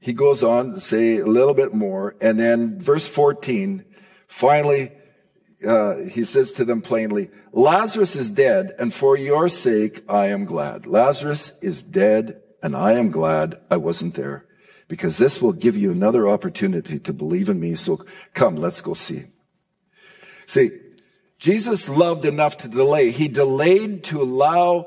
he 0.00 0.12
goes 0.12 0.42
on 0.42 0.72
to 0.72 0.80
say 0.80 1.18
a 1.18 1.26
little 1.26 1.54
bit 1.54 1.72
more. 1.72 2.16
And 2.20 2.40
then 2.40 2.80
verse 2.80 3.06
14, 3.06 3.84
finally, 4.26 4.90
uh, 5.66 5.96
he 5.96 6.24
says 6.24 6.52
to 6.52 6.64
them 6.64 6.82
plainly, 6.82 7.30
Lazarus 7.52 8.16
is 8.16 8.30
dead, 8.30 8.74
and 8.78 8.94
for 8.94 9.16
your 9.16 9.48
sake 9.48 10.04
I 10.08 10.26
am 10.26 10.44
glad. 10.44 10.86
Lazarus 10.86 11.62
is 11.62 11.82
dead, 11.82 12.40
and 12.62 12.76
I 12.76 12.92
am 12.92 13.10
glad 13.10 13.60
I 13.70 13.76
wasn't 13.76 14.14
there, 14.14 14.46
because 14.86 15.18
this 15.18 15.42
will 15.42 15.52
give 15.52 15.76
you 15.76 15.90
another 15.90 16.28
opportunity 16.28 16.98
to 17.00 17.12
believe 17.12 17.48
in 17.48 17.58
me. 17.58 17.74
So 17.74 18.04
come, 18.34 18.56
let's 18.56 18.80
go 18.80 18.94
see. 18.94 19.24
See, 20.46 20.70
Jesus 21.38 21.88
loved 21.88 22.24
enough 22.24 22.56
to 22.58 22.68
delay. 22.68 23.10
He 23.10 23.28
delayed 23.28 24.04
to 24.04 24.22
allow 24.22 24.86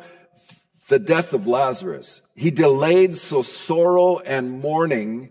the 0.90 1.00
death 1.00 1.34
of 1.34 1.48
Lazarus. 1.48 2.22
He 2.36 2.52
delayed 2.52 3.16
so 3.16 3.42
sorrow 3.42 4.20
and 4.20 4.60
mourning 4.60 5.30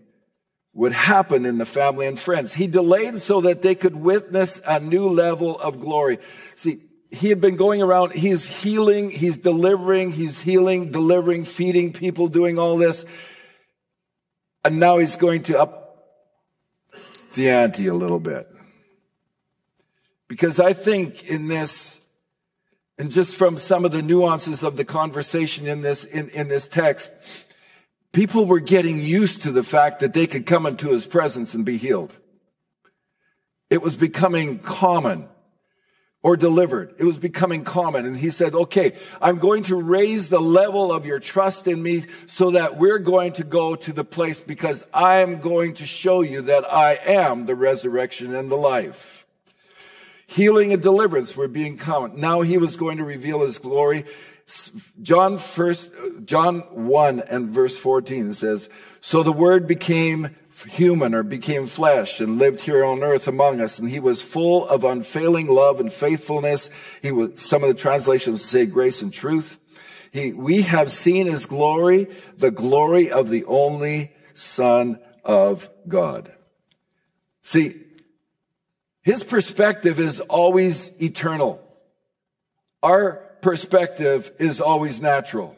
would 0.73 0.93
happen 0.93 1.45
in 1.45 1.59
the 1.59 1.67
family 1.67 2.07
and 2.07 2.19
friends. 2.19 2.55
He 2.55 2.67
delayed 2.67 3.19
so 3.19 3.41
that 3.43 3.63
they 3.63 3.75
could 3.75 3.97
witness 3.97 4.61
a 4.67 4.79
new 4.79 5.09
level 5.09 5.59
of 5.59 5.81
glory. 5.81 6.19
See, 6.55 6.83
he 7.11 7.29
had 7.29 7.41
been 7.41 7.57
going 7.57 7.83
around, 7.83 8.13
he's 8.13 8.47
healing, 8.47 9.11
he's 9.11 9.39
delivering, 9.39 10.13
he's 10.13 10.41
healing, 10.41 10.93
delivering, 10.93 11.45
feeding 11.45 11.93
people, 11.93 12.29
doing 12.29 12.59
all 12.59 12.77
this. 12.77 13.05
And 14.65 14.79
now 14.79 14.99
he's 14.99 15.17
going 15.17 15.43
to 15.45 15.59
up 15.59 15.81
the 17.35 17.51
ante 17.51 17.89
a 17.89 17.95
little 17.95 18.21
bit. 18.21 18.49
Because 20.29 20.61
I 20.61 20.73
think 20.73 21.25
in 21.25 21.49
this, 21.49 22.07
and 22.97 23.11
just 23.11 23.35
from 23.35 23.59
some 23.59 23.85
of 23.85 23.91
the 23.91 24.03
nuances 24.03 24.63
of 24.63 24.77
the 24.77 24.85
conversation 24.85 25.67
in 25.67 25.83
this, 25.83 26.05
in, 26.05 26.29
in 26.31 26.47
this 26.47 26.69
text, 26.69 27.13
people 28.13 28.47
were 28.47 28.61
getting 28.61 29.01
used 29.01 29.43
to 29.43 29.53
the 29.53 29.63
fact 29.63 30.01
that 30.01 30.13
they 30.13 30.27
could 30.27 30.47
come 30.47 30.67
into 30.67 30.91
his 30.91 31.07
presence 31.07 31.55
and 31.55 31.65
be 31.65 31.77
healed. 31.77 32.19
It 33.69 33.83
was 33.83 33.97
becoming 33.97 34.59
common 34.59 35.29
or 36.23 36.37
delivered. 36.37 36.95
It 36.99 37.05
was 37.05 37.19
becoming 37.19 37.65
common. 37.65 38.05
And 38.05 38.17
he 38.17 38.31
said, 38.31 38.55
okay, 38.55 38.93
I'm 39.23 39.39
going 39.39 39.63
to 39.65 39.77
raise 39.77 40.29
the 40.29 40.41
level 40.41 40.93
of 40.93 41.07
your 41.07 41.21
trust 41.21 41.67
in 41.67 41.83
me 41.83 42.05
so 42.27 42.51
that 42.51 42.77
we're 42.77 42.99
going 42.99 43.33
to 43.35 43.45
go 43.45 43.75
to 43.77 43.93
the 43.93 44.05
place 44.05 44.41
because 44.41 44.85
I 44.93 45.19
am 45.19 45.41
going 45.41 45.75
to 45.75 45.87
show 45.87 46.21
you 46.21 46.43
that 46.43 46.71
I 46.71 46.99
am 47.07 47.47
the 47.47 47.55
resurrection 47.55 48.35
and 48.35 48.51
the 48.51 48.57
life. 48.57 49.27
Healing 50.27 50.73
and 50.73 50.83
deliverance 50.83 51.37
were 51.37 51.49
being 51.49 51.77
common. 51.77 52.21
Now 52.21 52.43
he 52.43 52.59
was 52.59 52.77
going 52.77 52.99
to 52.99 53.05
reveal 53.05 53.41
his 53.41 53.59
glory. 53.59 54.05
John 55.03 55.39
first, 55.39 55.91
John 56.25 56.61
1 56.73 57.21
and 57.21 57.49
verse 57.49 57.77
14 57.77 58.33
says, 58.33 58.69
So 59.01 59.23
the 59.23 59.33
word 59.33 59.67
became 59.67 60.37
human 60.67 61.15
or 61.15 61.23
became 61.23 61.67
flesh 61.67 62.21
and 62.21 62.39
lived 62.39 62.63
here 62.63 62.85
on 62.85 63.03
earth 63.03 63.29
among 63.29 63.61
us. 63.61 63.79
And 63.79 63.89
he 63.89 64.01
was 64.01 64.21
full 64.21 64.69
of 64.69 64.85
unfailing 64.85 65.47
love 65.49 65.81
and 65.81 65.93
faithfulness. 65.93 66.71
He 67.01 67.13
was, 67.13 67.41
some 67.41 67.63
of 67.63 67.69
the 67.69 67.81
translations 67.81 68.45
say 68.45 68.67
grace 68.67 69.03
and 69.03 69.13
truth. 69.13 69.59
He, 70.13 70.33
we 70.33 70.63
have 70.63 70.91
seen 70.91 71.27
his 71.27 71.47
glory, 71.47 72.09
the 72.37 72.51
glory 72.51 73.11
of 73.11 73.29
the 73.29 73.45
only 73.45 74.13
son 74.35 74.99
of 75.25 75.71
God. 75.87 76.33
See, 77.43 77.75
his 79.03 79.23
perspective 79.23 79.99
is 79.99 80.21
always 80.21 81.01
eternal. 81.01 81.63
Our 82.83 83.30
perspective 83.43 84.31
is 84.39 84.61
always 84.61 85.01
natural. 85.01 85.57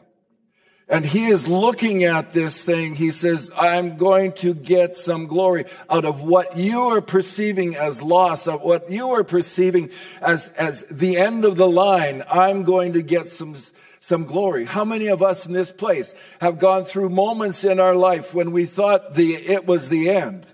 And 0.89 1.05
he 1.05 1.27
is 1.27 1.47
looking 1.47 2.03
at 2.03 2.33
this 2.33 2.61
thing. 2.63 2.95
He 2.95 3.11
says, 3.11 3.51
I'm 3.57 3.97
going 3.97 4.33
to 4.33 4.53
get 4.53 4.97
some 4.97 5.27
glory 5.27 5.65
out 5.89 6.03
of 6.03 6.21
what 6.21 6.57
you 6.57 6.81
are 6.89 7.01
perceiving 7.01 7.75
as 7.75 8.03
loss, 8.03 8.47
of 8.47 8.61
what 8.61 8.91
you 8.91 9.11
are 9.11 9.23
perceiving 9.23 9.89
as, 10.21 10.49
as 10.49 10.83
the 10.91 11.17
end 11.17 11.45
of 11.45 11.55
the 11.55 11.67
line. 11.67 12.23
I'm 12.29 12.63
going 12.63 12.93
to 12.93 13.01
get 13.01 13.29
some, 13.29 13.55
some 14.01 14.25
glory. 14.25 14.65
How 14.65 14.83
many 14.83 15.07
of 15.07 15.23
us 15.23 15.45
in 15.45 15.53
this 15.53 15.71
place 15.71 16.13
have 16.41 16.59
gone 16.59 16.83
through 16.83 17.09
moments 17.09 17.63
in 17.63 17.79
our 17.79 17.95
life 17.95 18.33
when 18.33 18.51
we 18.51 18.65
thought 18.65 19.13
the, 19.13 19.35
it 19.35 19.65
was 19.65 19.87
the 19.87 20.09
end? 20.09 20.45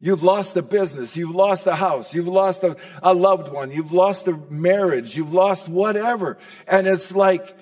You've 0.00 0.22
lost 0.22 0.56
a 0.56 0.62
business. 0.62 1.16
You've 1.16 1.34
lost 1.34 1.66
a 1.66 1.74
house. 1.74 2.14
You've 2.14 2.28
lost 2.28 2.64
a, 2.64 2.76
a 3.02 3.12
loved 3.12 3.52
one. 3.52 3.70
You've 3.70 3.92
lost 3.92 4.26
a 4.28 4.32
marriage. 4.48 5.14
You've 5.14 5.34
lost 5.34 5.68
whatever. 5.68 6.38
And 6.66 6.88
it's 6.88 7.14
like, 7.14 7.54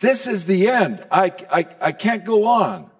this 0.00 0.28
is 0.28 0.46
the 0.46 0.68
end. 0.68 1.04
I, 1.10 1.32
I, 1.50 1.66
I 1.80 1.92
can't 1.92 2.24
go 2.24 2.44
on. 2.46 2.90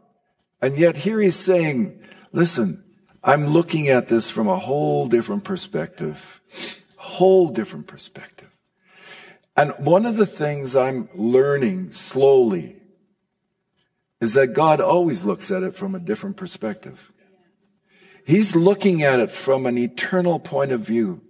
And 0.60 0.76
yet 0.76 0.96
here 0.96 1.20
he's 1.20 1.36
saying, 1.36 2.00
listen, 2.32 2.84
I'm 3.22 3.46
looking 3.46 3.88
at 3.88 4.08
this 4.08 4.28
from 4.28 4.48
a 4.48 4.58
whole 4.58 5.06
different 5.06 5.44
perspective. 5.44 6.40
Whole 6.96 7.48
different 7.48 7.86
perspective. 7.86 8.50
And 9.56 9.72
one 9.78 10.04
of 10.04 10.16
the 10.16 10.26
things 10.26 10.74
I'm 10.74 11.08
learning 11.14 11.92
slowly 11.92 12.76
is 14.20 14.34
that 14.34 14.48
God 14.48 14.80
always 14.80 15.24
looks 15.24 15.50
at 15.50 15.62
it 15.62 15.76
from 15.76 15.94
a 15.94 16.00
different 16.00 16.36
perspective. 16.36 17.12
He's 18.26 18.54
looking 18.54 19.02
at 19.02 19.20
it 19.20 19.30
from 19.30 19.66
an 19.66 19.78
eternal 19.78 20.38
point 20.38 20.72
of 20.72 20.80
view 20.80 21.22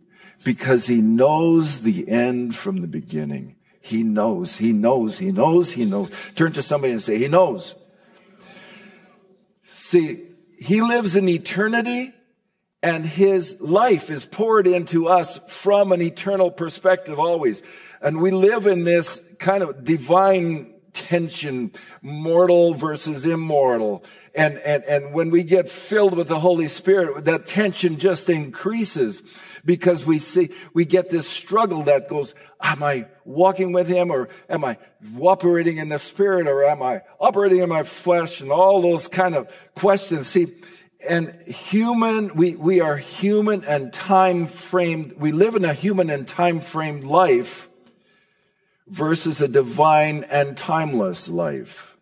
because 0.44 0.86
he 0.86 1.00
knows 1.00 1.82
the 1.82 2.08
end 2.08 2.54
from 2.54 2.80
the 2.80 2.86
beginning. 2.86 3.56
He 3.80 4.02
knows, 4.02 4.56
he 4.56 4.72
knows, 4.72 5.18
he 5.18 5.32
knows, 5.32 5.72
he 5.72 5.84
knows. 5.84 6.10
Turn 6.34 6.52
to 6.52 6.62
somebody 6.62 6.92
and 6.92 7.02
say, 7.02 7.18
he 7.18 7.28
knows. 7.28 7.74
See, 9.64 10.26
he 10.58 10.82
lives 10.82 11.16
in 11.16 11.28
eternity 11.28 12.12
and 12.82 13.04
his 13.04 13.60
life 13.60 14.10
is 14.10 14.24
poured 14.24 14.66
into 14.66 15.08
us 15.08 15.38
from 15.48 15.92
an 15.92 16.00
eternal 16.00 16.50
perspective 16.50 17.18
always. 17.18 17.62
And 18.00 18.20
we 18.20 18.30
live 18.30 18.66
in 18.66 18.84
this 18.84 19.20
kind 19.38 19.62
of 19.62 19.84
divine 19.84 20.69
tension, 20.92 21.72
mortal 22.02 22.74
versus 22.74 23.26
immortal. 23.26 24.04
And, 24.34 24.58
and, 24.58 24.84
and 24.84 25.12
when 25.12 25.30
we 25.30 25.42
get 25.42 25.68
filled 25.68 26.16
with 26.16 26.28
the 26.28 26.38
Holy 26.38 26.66
Spirit, 26.66 27.24
that 27.24 27.46
tension 27.46 27.98
just 27.98 28.28
increases 28.28 29.22
because 29.64 30.06
we 30.06 30.18
see, 30.18 30.50
we 30.72 30.84
get 30.84 31.10
this 31.10 31.28
struggle 31.28 31.82
that 31.84 32.08
goes, 32.08 32.34
am 32.60 32.82
I 32.82 33.08
walking 33.24 33.72
with 33.72 33.88
Him 33.88 34.10
or 34.10 34.28
am 34.48 34.64
I 34.64 34.78
operating 35.20 35.78
in 35.78 35.88
the 35.88 35.98
Spirit 35.98 36.46
or 36.46 36.64
am 36.64 36.82
I 36.82 37.02
operating 37.18 37.58
in 37.58 37.68
my 37.68 37.82
flesh 37.82 38.40
and 38.40 38.52
all 38.52 38.80
those 38.80 39.08
kind 39.08 39.34
of 39.34 39.52
questions. 39.74 40.28
See, 40.28 40.46
and 41.08 41.34
human, 41.46 42.34
we, 42.34 42.56
we 42.56 42.80
are 42.80 42.96
human 42.96 43.64
and 43.64 43.92
time 43.92 44.46
framed. 44.46 45.14
We 45.16 45.32
live 45.32 45.54
in 45.54 45.64
a 45.64 45.72
human 45.72 46.10
and 46.10 46.28
time 46.28 46.60
framed 46.60 47.04
life 47.04 47.69
versus 48.90 49.40
a 49.40 49.48
divine 49.48 50.24
and 50.24 50.56
timeless 50.56 51.28
life. 51.28 51.96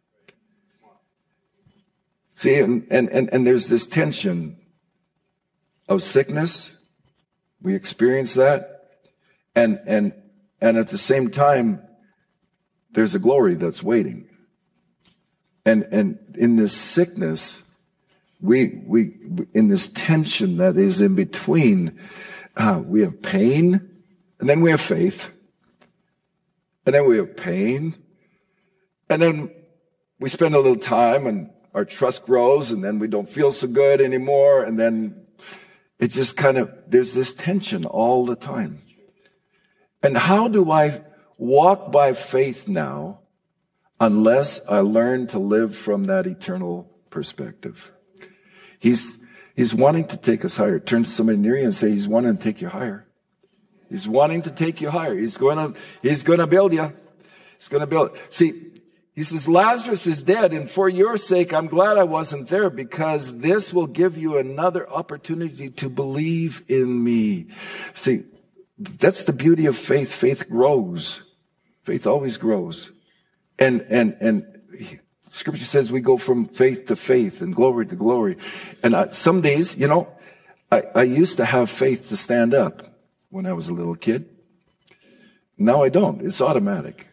See, 2.34 2.58
and, 2.58 2.86
and, 2.90 3.08
and, 3.10 3.28
and 3.32 3.46
there's 3.46 3.68
this 3.68 3.86
tension 3.86 4.56
of 5.88 6.02
sickness 6.02 6.74
We 7.62 7.74
experience 7.74 8.34
that. 8.34 8.90
And, 9.54 9.80
and, 9.86 10.12
and 10.60 10.76
at 10.76 10.88
the 10.88 10.98
same 10.98 11.30
time, 11.30 11.82
there's 12.92 13.14
a 13.14 13.18
glory 13.18 13.54
that's 13.54 13.82
waiting. 13.82 14.28
And, 15.64 15.86
and 15.90 16.18
in 16.36 16.56
this 16.56 16.74
sickness, 16.74 17.68
we, 18.40 18.80
we, 18.86 19.16
in 19.52 19.68
this 19.68 19.88
tension 19.88 20.58
that 20.58 20.76
is 20.76 21.00
in 21.00 21.14
between, 21.14 21.98
uh, 22.56 22.80
we 22.84 23.00
have 23.02 23.20
pain 23.20 23.88
and 24.38 24.48
then 24.48 24.60
we 24.60 24.70
have 24.70 24.80
faith. 24.80 25.32
And 26.88 26.94
then 26.94 27.06
we 27.06 27.18
have 27.18 27.36
pain. 27.36 27.96
And 29.10 29.20
then 29.20 29.50
we 30.18 30.30
spend 30.30 30.54
a 30.54 30.58
little 30.58 30.74
time 30.74 31.26
and 31.26 31.50
our 31.74 31.84
trust 31.84 32.24
grows 32.24 32.72
and 32.72 32.82
then 32.82 32.98
we 32.98 33.08
don't 33.08 33.28
feel 33.28 33.50
so 33.50 33.68
good 33.68 34.00
anymore. 34.00 34.62
And 34.62 34.78
then 34.80 35.26
it 35.98 36.08
just 36.08 36.38
kind 36.38 36.56
of, 36.56 36.72
there's 36.86 37.12
this 37.12 37.34
tension 37.34 37.84
all 37.84 38.24
the 38.24 38.36
time. 38.36 38.78
And 40.02 40.16
how 40.16 40.48
do 40.48 40.70
I 40.70 41.02
walk 41.36 41.92
by 41.92 42.14
faith 42.14 42.68
now 42.68 43.20
unless 44.00 44.66
I 44.66 44.80
learn 44.80 45.26
to 45.26 45.38
live 45.38 45.76
from 45.76 46.04
that 46.04 46.26
eternal 46.26 46.90
perspective? 47.10 47.92
He's, 48.78 49.18
he's 49.54 49.74
wanting 49.74 50.06
to 50.06 50.16
take 50.16 50.42
us 50.42 50.56
higher. 50.56 50.78
Turn 50.78 51.02
to 51.04 51.10
somebody 51.10 51.36
near 51.36 51.58
you 51.58 51.64
and 51.64 51.74
say, 51.74 51.90
he's 51.90 52.08
wanting 52.08 52.38
to 52.38 52.42
take 52.42 52.62
you 52.62 52.68
higher. 52.70 53.07
He's 53.88 54.06
wanting 54.06 54.42
to 54.42 54.50
take 54.50 54.80
you 54.80 54.90
higher. 54.90 55.16
He's 55.16 55.36
going 55.36 55.56
to, 55.56 55.80
he's 56.02 56.22
going 56.22 56.40
to 56.40 56.46
build 56.46 56.72
you. 56.72 56.92
He's 57.56 57.68
going 57.68 57.80
to 57.80 57.86
build. 57.86 58.18
See, 58.30 58.72
he 59.14 59.24
says, 59.24 59.48
Lazarus 59.48 60.06
is 60.06 60.22
dead, 60.22 60.52
and 60.52 60.70
for 60.70 60.88
your 60.88 61.16
sake, 61.16 61.52
I'm 61.52 61.66
glad 61.66 61.98
I 61.98 62.04
wasn't 62.04 62.46
there 62.48 62.70
because 62.70 63.40
this 63.40 63.72
will 63.72 63.88
give 63.88 64.16
you 64.16 64.38
another 64.38 64.88
opportunity 64.88 65.70
to 65.70 65.88
believe 65.88 66.62
in 66.68 67.02
me. 67.02 67.48
See, 67.94 68.22
that's 68.78 69.24
the 69.24 69.32
beauty 69.32 69.66
of 69.66 69.76
faith. 69.76 70.14
Faith 70.14 70.48
grows. 70.48 71.22
Faith 71.82 72.06
always 72.06 72.36
grows. 72.36 72.92
And, 73.58 73.80
and, 73.90 74.16
and 74.20 75.00
scripture 75.30 75.64
says 75.64 75.90
we 75.90 76.00
go 76.00 76.16
from 76.16 76.44
faith 76.44 76.86
to 76.86 76.94
faith 76.94 77.40
and 77.40 77.54
glory 77.54 77.86
to 77.86 77.96
glory. 77.96 78.36
And 78.84 78.94
I, 78.94 79.08
some 79.08 79.40
days, 79.40 79.76
you 79.76 79.88
know, 79.88 80.08
I, 80.70 80.84
I 80.94 81.02
used 81.02 81.38
to 81.38 81.44
have 81.44 81.70
faith 81.70 82.08
to 82.10 82.16
stand 82.16 82.54
up 82.54 82.82
when 83.30 83.46
I 83.46 83.52
was 83.52 83.68
a 83.68 83.74
little 83.74 83.94
kid. 83.94 84.28
Now 85.56 85.82
I 85.82 85.88
don't. 85.88 86.22
It's 86.22 86.40
automatic. 86.40 87.08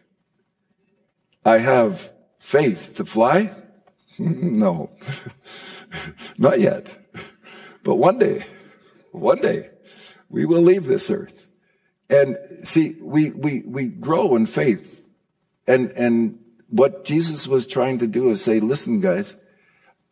I 1.44 1.58
have 1.58 2.12
faith 2.38 2.94
to 2.96 3.04
fly? 3.04 3.52
no, 4.18 4.90
not 6.38 6.60
yet. 6.60 6.94
But 7.82 7.96
one 7.96 8.18
day, 8.18 8.44
one 9.12 9.38
day, 9.38 9.70
we 10.28 10.44
will 10.44 10.62
leave 10.62 10.86
this 10.86 11.10
earth. 11.10 11.46
And 12.08 12.36
see, 12.62 12.96
we, 13.00 13.30
we, 13.30 13.62
we 13.66 13.86
grow 13.88 14.36
in 14.36 14.46
faith. 14.46 15.08
And, 15.66 15.90
and 15.92 16.38
what 16.68 17.04
Jesus 17.04 17.48
was 17.48 17.66
trying 17.66 17.98
to 17.98 18.06
do 18.06 18.30
is 18.30 18.42
say, 18.42 18.60
listen, 18.60 19.00
guys, 19.00 19.36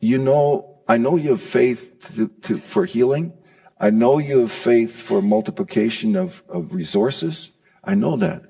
you 0.00 0.18
know, 0.18 0.80
I 0.88 0.98
know 0.98 1.16
you 1.16 1.30
have 1.30 1.42
faith 1.42 2.14
to, 2.16 2.28
to, 2.42 2.58
for 2.58 2.84
healing. 2.84 3.32
I 3.78 3.90
know 3.90 4.18
you 4.18 4.40
have 4.40 4.52
faith 4.52 4.94
for 4.94 5.20
multiplication 5.20 6.16
of, 6.16 6.42
of 6.48 6.74
resources. 6.74 7.50
I 7.82 7.94
know 7.94 8.16
that. 8.16 8.42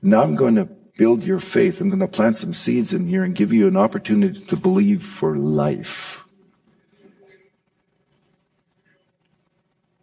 Now 0.00 0.22
I'm 0.22 0.36
going 0.36 0.54
to 0.54 0.66
build 0.96 1.24
your 1.24 1.40
faith. 1.40 1.80
I'm 1.80 1.88
going 1.88 2.00
to 2.00 2.08
plant 2.08 2.36
some 2.36 2.52
seeds 2.52 2.92
in 2.92 3.06
here 3.06 3.24
and 3.24 3.34
give 3.34 3.52
you 3.52 3.66
an 3.68 3.76
opportunity 3.76 4.44
to 4.46 4.56
believe 4.56 5.02
for 5.02 5.36
life. 5.36 6.24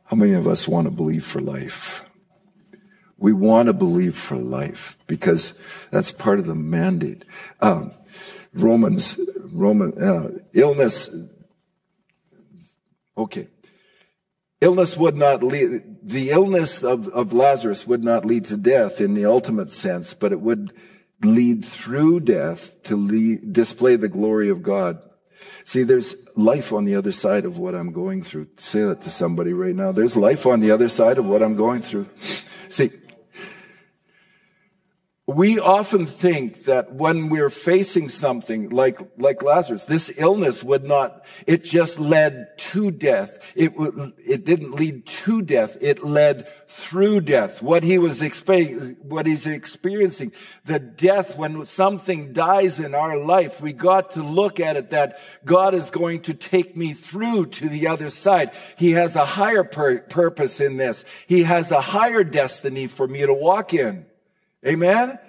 How 0.05 0.15
many 0.15 0.33
of 0.33 0.47
us 0.47 0.67
want 0.67 0.85
to 0.85 0.91
believe 0.91 1.25
for 1.25 1.41
life? 1.41 2.05
We 3.17 3.33
want 3.33 3.67
to 3.67 3.73
believe 3.73 4.15
for 4.15 4.35
life 4.35 4.97
because 5.07 5.61
that's 5.89 6.11
part 6.11 6.37
of 6.37 6.45
the 6.45 6.55
mandate. 6.55 7.25
Um, 7.59 7.91
Romans, 8.53 9.19
Roman, 9.51 10.01
uh, 10.01 10.29
illness. 10.53 11.29
Okay. 13.17 13.47
Illness 14.61 14.95
would 14.95 15.15
not 15.15 15.43
lead, 15.43 15.83
the 16.01 16.31
illness 16.31 16.83
of, 16.83 17.07
of 17.09 17.33
Lazarus 17.33 17.85
would 17.85 18.03
not 18.03 18.25
lead 18.25 18.45
to 18.45 18.57
death 18.57 19.01
in 19.01 19.13
the 19.13 19.25
ultimate 19.25 19.69
sense, 19.69 20.13
but 20.13 20.31
it 20.31 20.39
would 20.39 20.71
lead 21.23 21.65
through 21.65 22.21
death 22.21 22.81
to 22.83 22.95
lead, 22.95 23.51
display 23.53 23.95
the 23.95 24.07
glory 24.07 24.49
of 24.49 24.63
God. 24.63 24.99
See, 25.65 25.83
there's 25.83 26.15
life 26.35 26.71
on 26.71 26.85
the 26.85 26.95
other 26.95 27.11
side 27.11 27.43
of 27.43 27.57
what 27.57 27.75
I'm 27.75 27.91
going 27.91 28.23
through. 28.23 28.47
Say 28.57 28.83
that 28.83 29.01
to 29.01 29.09
somebody 29.09 29.51
right 29.51 29.75
now. 29.75 29.91
There's 29.91 30.15
life 30.15 30.45
on 30.45 30.59
the 30.59 30.71
other 30.71 30.87
side 30.87 31.17
of 31.17 31.25
what 31.25 31.41
I'm 31.41 31.55
going 31.55 31.81
through. 31.81 32.07
See, 32.69 32.91
we 35.27 35.59
often 35.59 36.05
think 36.05 36.65
that 36.65 36.93
when 36.93 37.29
we're 37.29 37.49
facing 37.49 38.09
something 38.09 38.69
like, 38.69 38.99
like 39.17 39.41
Lazarus, 39.41 39.85
this 39.85 40.11
illness 40.17 40.63
would 40.63 40.85
not, 40.85 41.25
it 41.47 41.63
just 41.63 41.99
led 41.99 42.55
to 42.57 42.91
death. 42.91 43.39
It, 43.55 43.73
it 44.23 44.45
didn't 44.45 44.75
lead 44.75 45.07
to 45.07 45.41
death. 45.41 45.77
It 45.81 46.03
led 46.03 46.47
through 46.67 47.21
death. 47.21 47.63
What 47.63 47.81
he 47.81 47.97
was 47.97 48.21
experiencing, 48.21 48.97
what 49.01 49.25
he's 49.25 49.47
experiencing, 49.47 50.31
the 50.65 50.77
death 50.77 51.35
when 51.35 51.65
something 51.65 52.31
dies 52.31 52.79
in 52.79 52.93
our 52.93 53.17
life, 53.17 53.61
we 53.61 53.73
got 53.73 54.11
to 54.11 54.21
look 54.21 54.59
at 54.59 54.77
it 54.77 54.91
that 54.91 55.17
God 55.43 55.73
is 55.73 55.89
going 55.89 56.21
to 56.23 56.35
take 56.35 56.77
me 56.77 56.93
through 56.93 57.47
to 57.47 57.67
the 57.67 57.87
other 57.87 58.11
side. 58.11 58.51
He 58.77 58.91
has 58.91 59.15
a 59.15 59.25
higher 59.25 59.63
pur- 59.63 60.01
purpose 60.01 60.61
in 60.61 60.77
this. 60.77 61.03
He 61.25 61.43
has 61.43 61.71
a 61.71 61.81
higher 61.81 62.23
destiny 62.23 62.85
for 62.85 63.07
me 63.07 63.25
to 63.25 63.33
walk 63.33 63.73
in. 63.73 64.05
Amen? 64.65 65.19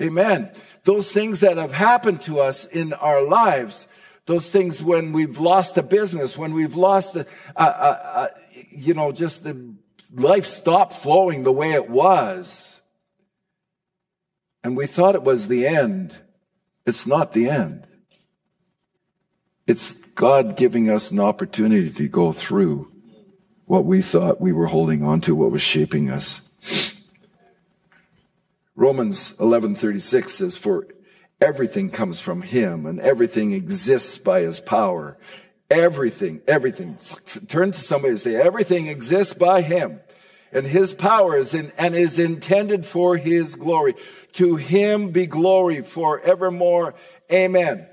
Amen. 0.00 0.50
Those 0.84 1.12
things 1.12 1.40
that 1.40 1.56
have 1.58 1.72
happened 1.72 2.22
to 2.22 2.40
us 2.40 2.64
in 2.64 2.92
our 2.94 3.22
lives, 3.22 3.86
those 4.26 4.50
things 4.50 4.82
when 4.82 5.12
we've 5.12 5.38
lost 5.38 5.76
a 5.76 5.82
business, 5.82 6.38
when 6.38 6.54
we've 6.54 6.74
lost, 6.74 7.16
a, 7.16 7.26
uh, 7.56 7.60
uh, 7.60 8.28
you 8.70 8.94
know, 8.94 9.12
just 9.12 9.44
the 9.44 9.74
life 10.12 10.46
stopped 10.46 10.92
flowing 10.92 11.42
the 11.42 11.52
way 11.52 11.72
it 11.72 11.88
was. 11.88 12.82
And 14.64 14.76
we 14.76 14.86
thought 14.86 15.14
it 15.14 15.22
was 15.22 15.48
the 15.48 15.66
end. 15.66 16.18
It's 16.86 17.06
not 17.06 17.32
the 17.32 17.48
end. 17.48 17.86
It's 19.66 19.92
God 19.92 20.56
giving 20.56 20.90
us 20.90 21.10
an 21.10 21.20
opportunity 21.20 21.90
to 21.90 22.08
go 22.08 22.32
through 22.32 22.90
what 23.66 23.84
we 23.84 24.02
thought 24.02 24.40
we 24.40 24.52
were 24.52 24.66
holding 24.66 25.04
on 25.04 25.20
to, 25.22 25.34
what 25.34 25.50
was 25.50 25.62
shaping 25.62 26.10
us. 26.10 26.91
Romans 28.74 29.36
11:36 29.38 30.34
says 30.34 30.56
for 30.56 30.86
everything 31.40 31.90
comes 31.90 32.20
from 32.20 32.42
him 32.42 32.86
and 32.86 33.00
everything 33.00 33.52
exists 33.52 34.18
by 34.18 34.40
his 34.40 34.60
power. 34.60 35.18
Everything, 35.70 36.42
everything. 36.46 36.98
Turn 37.48 37.72
to 37.72 37.80
somebody 37.80 38.12
and 38.12 38.20
say 38.20 38.34
everything 38.34 38.86
exists 38.86 39.34
by 39.34 39.62
him 39.62 40.00
and 40.52 40.66
his 40.66 40.92
power 40.92 41.36
is 41.36 41.54
in, 41.54 41.72
and 41.78 41.94
is 41.94 42.18
intended 42.18 42.84
for 42.84 43.16
his 43.16 43.56
glory. 43.56 43.94
To 44.34 44.56
him 44.56 45.10
be 45.10 45.26
glory 45.26 45.82
forevermore. 45.82 46.94
Amen. 47.32 47.86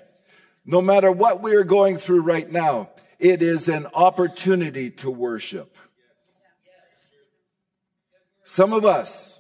No 0.66 0.82
matter 0.82 1.12
what 1.12 1.42
we 1.42 1.56
are 1.56 1.64
going 1.64 1.98
through 1.98 2.22
right 2.22 2.50
now, 2.50 2.90
it 3.18 3.42
is 3.42 3.70
an 3.70 3.88
opportunity 3.94 4.92
to 4.92 5.10
worship. 5.10 5.76
Some 8.44 8.74
of 8.74 8.86
us 8.86 9.39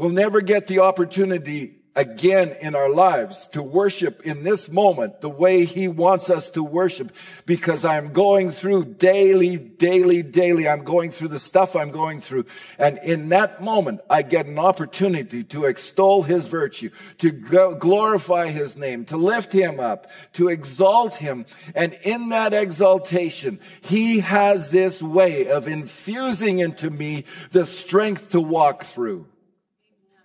We'll 0.00 0.08
never 0.08 0.40
get 0.40 0.66
the 0.66 0.78
opportunity 0.78 1.76
again 1.94 2.56
in 2.62 2.74
our 2.74 2.88
lives 2.88 3.48
to 3.48 3.62
worship 3.62 4.22
in 4.24 4.44
this 4.44 4.70
moment 4.70 5.20
the 5.20 5.28
way 5.28 5.66
he 5.66 5.88
wants 5.88 6.30
us 6.30 6.48
to 6.52 6.62
worship 6.64 7.14
because 7.44 7.84
I'm 7.84 8.14
going 8.14 8.50
through 8.50 8.94
daily, 8.94 9.58
daily, 9.58 10.22
daily. 10.22 10.66
I'm 10.66 10.84
going 10.84 11.10
through 11.10 11.28
the 11.28 11.38
stuff 11.38 11.76
I'm 11.76 11.90
going 11.90 12.20
through. 12.20 12.46
And 12.78 12.98
in 13.04 13.28
that 13.28 13.62
moment, 13.62 14.00
I 14.08 14.22
get 14.22 14.46
an 14.46 14.58
opportunity 14.58 15.44
to 15.44 15.66
extol 15.66 16.22
his 16.22 16.46
virtue, 16.46 16.88
to 17.18 17.30
glorify 17.30 18.48
his 18.48 18.78
name, 18.78 19.04
to 19.04 19.18
lift 19.18 19.52
him 19.52 19.80
up, 19.80 20.10
to 20.32 20.48
exalt 20.48 21.16
him. 21.16 21.44
And 21.74 21.92
in 22.04 22.30
that 22.30 22.54
exaltation, 22.54 23.60
he 23.82 24.20
has 24.20 24.70
this 24.70 25.02
way 25.02 25.48
of 25.50 25.68
infusing 25.68 26.60
into 26.60 26.88
me 26.88 27.26
the 27.50 27.66
strength 27.66 28.30
to 28.30 28.40
walk 28.40 28.84
through. 28.84 29.26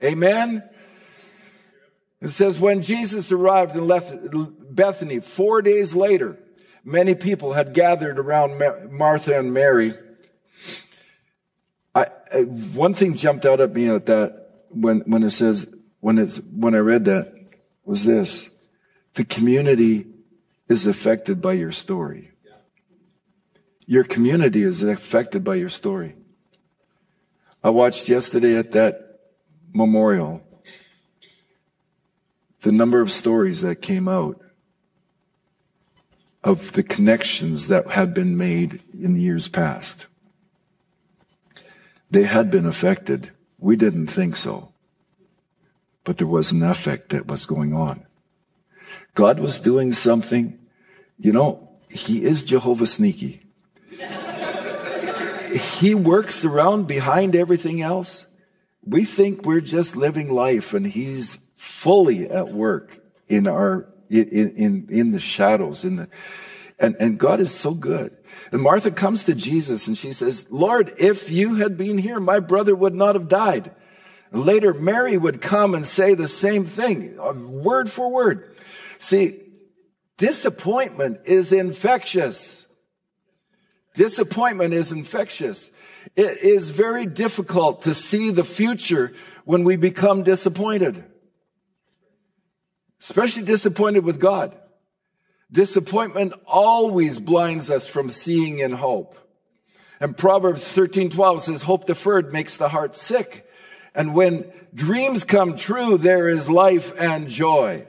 Amen? 0.05 0.63
It 2.21 2.29
says, 2.29 2.59
when 2.59 2.81
Jesus 2.81 3.31
arrived 3.31 3.75
in 3.75 3.87
Bethany, 4.71 5.19
four 5.19 5.61
days 5.61 5.95
later, 5.95 6.37
many 6.83 7.15
people 7.15 7.53
had 7.53 7.73
gathered 7.73 8.19
around 8.19 8.61
Martha 8.91 9.37
and 9.37 9.53
Mary. 9.53 9.93
I, 11.93 12.07
I, 12.33 12.41
one 12.43 12.93
thing 12.93 13.15
jumped 13.15 13.45
out 13.45 13.59
at 13.59 13.73
me 13.73 13.89
at 13.89 14.05
that 14.05 14.63
when, 14.69 14.99
when 15.01 15.23
it 15.23 15.31
says, 15.31 15.67
when 15.99 16.19
it's, 16.19 16.37
when 16.37 16.75
I 16.75 16.79
read 16.79 17.05
that 17.05 17.33
was 17.83 18.03
this. 18.03 18.51
The 19.15 19.25
community 19.25 20.07
is 20.67 20.87
affected 20.87 21.41
by 21.41 21.53
your 21.53 21.71
story. 21.71 22.31
Your 23.87 24.03
community 24.03 24.63
is 24.63 24.83
affected 24.83 25.43
by 25.43 25.55
your 25.55 25.69
story. 25.69 26.15
I 27.63 27.69
watched 27.69 28.09
yesterday 28.09 28.57
at 28.57 28.71
that 28.73 29.04
memorial 29.75 30.41
the 32.61 32.71
number 32.71 33.01
of 33.01 33.11
stories 33.11 33.61
that 33.61 33.81
came 33.81 34.07
out 34.07 34.41
of 36.43 36.71
the 36.71 36.81
connections 36.81 37.67
that 37.67 37.87
had 37.91 38.13
been 38.13 38.37
made 38.37 38.81
in 38.99 39.19
years 39.19 39.47
past. 39.47 40.07
They 42.09 42.23
had 42.23 42.49
been 42.49 42.65
affected. 42.65 43.31
We 43.59 43.75
didn't 43.75 44.07
think 44.07 44.35
so. 44.35 44.71
But 46.03 46.17
there 46.17 46.27
was 46.27 46.51
an 46.51 46.63
effect 46.63 47.09
that 47.09 47.27
was 47.27 47.45
going 47.45 47.75
on. 47.75 48.05
God 49.13 49.39
was 49.39 49.59
doing 49.59 49.91
something. 49.91 50.57
You 51.19 51.33
know, 51.33 51.69
He 51.89 52.23
is 52.23 52.43
Jehovah 52.43 52.87
Sneaky. 52.87 53.41
he 55.79 55.93
works 55.93 56.43
around 56.43 56.87
behind 56.87 57.35
everything 57.35 57.81
else. 57.81 58.25
We 58.85 59.05
think 59.05 59.45
we're 59.45 59.61
just 59.61 59.95
living 59.95 60.31
life 60.31 60.73
and 60.73 60.85
He's 60.85 61.37
fully 61.55 62.29
at 62.29 62.49
work 62.49 62.99
in 63.27 63.47
our 63.47 63.91
in, 64.09 64.51
in, 64.55 64.87
in 64.89 65.11
the 65.11 65.19
shadows, 65.19 65.83
in 65.83 65.95
the, 65.95 66.09
and, 66.77 66.95
and 66.99 67.17
God 67.17 67.39
is 67.39 67.53
so 67.53 67.73
good. 67.73 68.15
And 68.51 68.61
Martha 68.61 68.91
comes 68.91 69.23
to 69.25 69.33
Jesus 69.33 69.87
and 69.87 69.97
she 69.97 70.13
says, 70.13 70.47
Lord, 70.51 70.93
if 70.97 71.31
you 71.31 71.55
had 71.55 71.77
been 71.77 71.97
here, 71.97 72.19
my 72.19 72.39
brother 72.39 72.75
would 72.75 72.95
not 72.95 73.15
have 73.15 73.27
died. 73.27 73.71
Later, 74.31 74.73
Mary 74.73 75.17
would 75.17 75.41
come 75.41 75.73
and 75.73 75.87
say 75.87 76.13
the 76.13 76.27
same 76.27 76.65
thing, 76.65 77.17
uh, 77.19 77.33
word 77.33 77.89
for 77.89 78.11
word. 78.11 78.55
See, 78.99 79.41
disappointment 80.17 81.21
is 81.25 81.53
infectious. 81.53 82.64
Disappointment 83.95 84.73
is 84.73 84.91
infectious. 84.91 85.71
It 86.15 86.37
is 86.43 86.69
very 86.69 87.05
difficult 87.05 87.83
to 87.83 87.93
see 87.93 88.31
the 88.31 88.43
future 88.43 89.13
when 89.45 89.63
we 89.63 89.75
become 89.75 90.23
disappointed 90.23 91.03
especially 93.05 93.43
disappointed 93.43 94.03
with 94.03 94.19
God. 94.19 94.57
Disappointment 95.51 96.33
always 96.47 97.19
blinds 97.19 97.69
us 97.69 97.87
from 97.87 98.09
seeing 98.09 98.57
in 98.57 98.71
hope. 98.71 99.15
And 99.99 100.17
Proverbs 100.17 100.67
13, 100.67 101.11
12 101.11 101.43
says, 101.43 101.61
hope 101.61 101.85
deferred 101.85 102.33
makes 102.33 102.57
the 102.57 102.67
heart 102.67 102.95
sick. 102.95 103.47
And 103.93 104.15
when 104.15 104.51
dreams 104.73 105.23
come 105.23 105.55
true, 105.55 105.99
there 105.99 106.27
is 106.27 106.49
life 106.49 106.99
and 106.99 107.29
joy. 107.29 107.85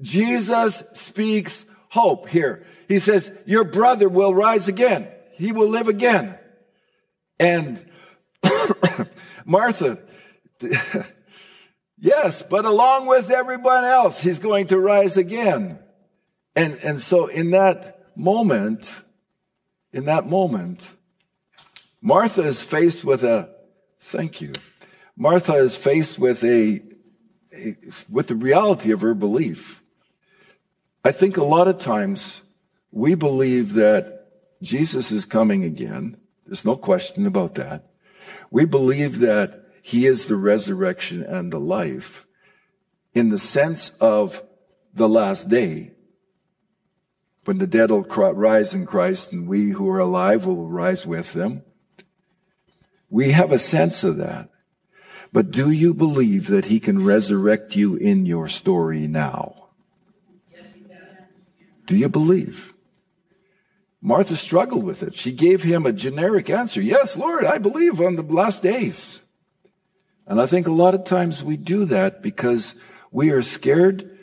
Jesus 0.00 0.82
speaks 0.94 1.66
hope 1.90 2.30
here. 2.30 2.64
He 2.88 2.98
says, 2.98 3.30
your 3.44 3.64
brother 3.64 4.08
will 4.08 4.34
rise 4.34 4.68
again. 4.68 5.06
He 5.36 5.52
will 5.52 5.68
live 5.68 5.88
again. 5.88 6.38
And 7.38 7.84
Martha, 9.44 9.98
Yes, 11.98 12.42
but 12.42 12.66
along 12.66 13.06
with 13.06 13.30
everyone 13.30 13.84
else, 13.84 14.20
he's 14.20 14.38
going 14.38 14.66
to 14.66 14.78
rise 14.78 15.16
again. 15.16 15.78
And, 16.54 16.78
and 16.82 17.00
so 17.00 17.26
in 17.26 17.52
that 17.52 18.16
moment, 18.16 18.94
in 19.92 20.04
that 20.04 20.26
moment, 20.26 20.90
Martha 22.02 22.42
is 22.42 22.62
faced 22.62 23.04
with 23.04 23.24
a, 23.24 23.50
thank 23.98 24.42
you. 24.42 24.52
Martha 25.16 25.54
is 25.54 25.74
faced 25.74 26.18
with 26.18 26.44
a, 26.44 26.82
a 27.54 27.76
with 28.10 28.26
the 28.28 28.34
reality 28.34 28.90
of 28.90 29.00
her 29.00 29.14
belief. 29.14 29.82
I 31.02 31.12
think 31.12 31.38
a 31.38 31.44
lot 31.44 31.68
of 31.68 31.78
times 31.78 32.42
we 32.90 33.14
believe 33.14 33.72
that 33.74 34.15
Jesus 34.62 35.12
is 35.12 35.24
coming 35.24 35.64
again. 35.64 36.16
There's 36.46 36.64
no 36.64 36.76
question 36.76 37.26
about 37.26 37.54
that. 37.56 37.90
We 38.50 38.64
believe 38.64 39.18
that 39.20 39.64
he 39.82 40.06
is 40.06 40.26
the 40.26 40.36
resurrection 40.36 41.22
and 41.22 41.52
the 41.52 41.60
life 41.60 42.26
in 43.14 43.30
the 43.30 43.38
sense 43.38 43.90
of 43.98 44.42
the 44.94 45.08
last 45.08 45.48
day 45.48 45.92
when 47.44 47.58
the 47.58 47.66
dead 47.66 47.90
will 47.90 48.02
rise 48.02 48.74
in 48.74 48.86
Christ 48.86 49.32
and 49.32 49.46
we 49.46 49.70
who 49.70 49.88
are 49.88 50.00
alive 50.00 50.46
will 50.46 50.68
rise 50.68 51.06
with 51.06 51.32
them. 51.32 51.62
We 53.08 53.30
have 53.30 53.52
a 53.52 53.58
sense 53.58 54.02
of 54.02 54.16
that. 54.16 54.50
But 55.32 55.50
do 55.50 55.70
you 55.70 55.94
believe 55.94 56.48
that 56.48 56.66
he 56.66 56.80
can 56.80 57.04
resurrect 57.04 57.76
you 57.76 57.96
in 57.96 58.26
your 58.26 58.48
story 58.48 59.06
now? 59.06 59.68
Yes, 60.52 60.74
he 60.74 60.82
does. 60.82 60.98
do 61.86 61.96
you 61.96 62.08
believe? 62.08 62.72
Martha 64.06 64.36
struggled 64.36 64.84
with 64.84 65.02
it. 65.02 65.16
She 65.16 65.32
gave 65.32 65.64
him 65.64 65.84
a 65.84 65.92
generic 65.92 66.48
answer. 66.48 66.80
Yes, 66.80 67.16
Lord, 67.16 67.44
I 67.44 67.58
believe 67.58 68.00
on 68.00 68.14
the 68.14 68.22
last 68.22 68.62
days. 68.62 69.20
And 70.28 70.40
I 70.40 70.46
think 70.46 70.68
a 70.68 70.72
lot 70.72 70.94
of 70.94 71.02
times 71.02 71.42
we 71.42 71.56
do 71.56 71.84
that 71.86 72.22
because 72.22 72.76
we 73.10 73.30
are 73.30 73.42
scared 73.42 74.16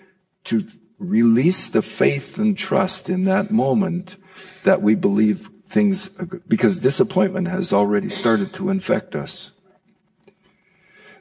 to 0.46 0.66
release 1.00 1.68
the 1.68 1.82
faith 1.82 2.38
and 2.38 2.58
trust 2.58 3.10
in 3.10 3.26
that 3.26 3.52
moment 3.52 4.16
that 4.64 4.82
we 4.82 4.96
believe 4.96 5.50
things, 5.68 6.08
because 6.48 6.80
disappointment 6.80 7.50
has 7.50 7.74
already 7.74 8.08
started 8.08 8.54
to 8.54 8.70
infect 8.70 9.18
us. 9.18 9.52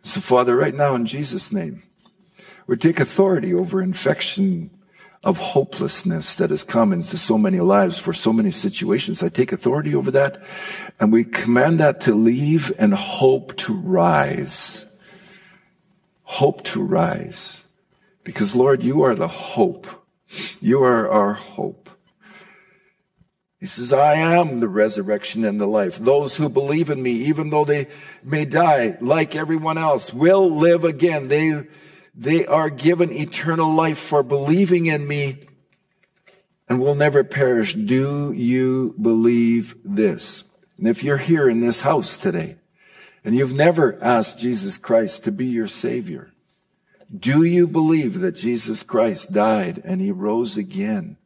So, 0.04 0.20
Father, 0.20 0.54
right 0.54 0.74
now 0.74 0.94
in 0.94 1.04
Jesus' 1.04 1.52
name, 1.52 1.82
we 2.68 2.76
take 2.76 3.00
authority 3.00 3.52
over 3.52 3.82
infection 3.82 4.70
of 5.24 5.38
hopelessness 5.38 6.34
that 6.36 6.50
has 6.50 6.64
come 6.64 6.92
into 6.92 7.16
so 7.16 7.38
many 7.38 7.60
lives 7.60 7.98
for 7.98 8.12
so 8.12 8.32
many 8.32 8.50
situations. 8.50 9.22
I 9.22 9.28
take 9.28 9.52
authority 9.52 9.94
over 9.94 10.10
that 10.10 10.42
and 10.98 11.12
we 11.12 11.24
command 11.24 11.78
that 11.78 12.00
to 12.02 12.14
leave 12.14 12.72
and 12.78 12.92
hope 12.92 13.56
to 13.58 13.72
rise. 13.72 14.84
Hope 16.24 16.62
to 16.64 16.82
rise. 16.82 17.66
Because 18.24 18.56
Lord, 18.56 18.82
you 18.82 19.02
are 19.02 19.14
the 19.14 19.28
hope. 19.28 19.86
You 20.60 20.82
are 20.82 21.08
our 21.08 21.34
hope. 21.34 21.90
He 23.60 23.66
says, 23.66 23.92
I 23.92 24.14
am 24.14 24.58
the 24.58 24.66
resurrection 24.66 25.44
and 25.44 25.60
the 25.60 25.66
life. 25.66 25.96
Those 25.96 26.36
who 26.36 26.48
believe 26.48 26.90
in 26.90 27.00
me, 27.00 27.12
even 27.12 27.50
though 27.50 27.64
they 27.64 27.86
may 28.24 28.44
die 28.44 28.96
like 29.00 29.36
everyone 29.36 29.78
else, 29.78 30.12
will 30.12 30.50
live 30.50 30.82
again. 30.82 31.28
They 31.28 31.62
they 32.14 32.46
are 32.46 32.70
given 32.70 33.12
eternal 33.12 33.72
life 33.72 33.98
for 33.98 34.22
believing 34.22 34.86
in 34.86 35.06
me 35.06 35.38
and 36.68 36.80
will 36.80 36.94
never 36.94 37.24
perish. 37.24 37.74
Do 37.74 38.32
you 38.32 38.94
believe 39.00 39.74
this? 39.84 40.44
And 40.78 40.88
if 40.88 41.02
you're 41.02 41.18
here 41.18 41.48
in 41.48 41.60
this 41.60 41.82
house 41.82 42.16
today 42.16 42.56
and 43.24 43.34
you've 43.34 43.54
never 43.54 44.02
asked 44.02 44.38
Jesus 44.38 44.78
Christ 44.78 45.24
to 45.24 45.32
be 45.32 45.46
your 45.46 45.68
Savior, 45.68 46.32
do 47.16 47.44
you 47.44 47.66
believe 47.66 48.20
that 48.20 48.32
Jesus 48.32 48.82
Christ 48.82 49.32
died 49.32 49.82
and 49.84 50.00
he 50.00 50.10
rose 50.10 50.56
again? 50.56 51.18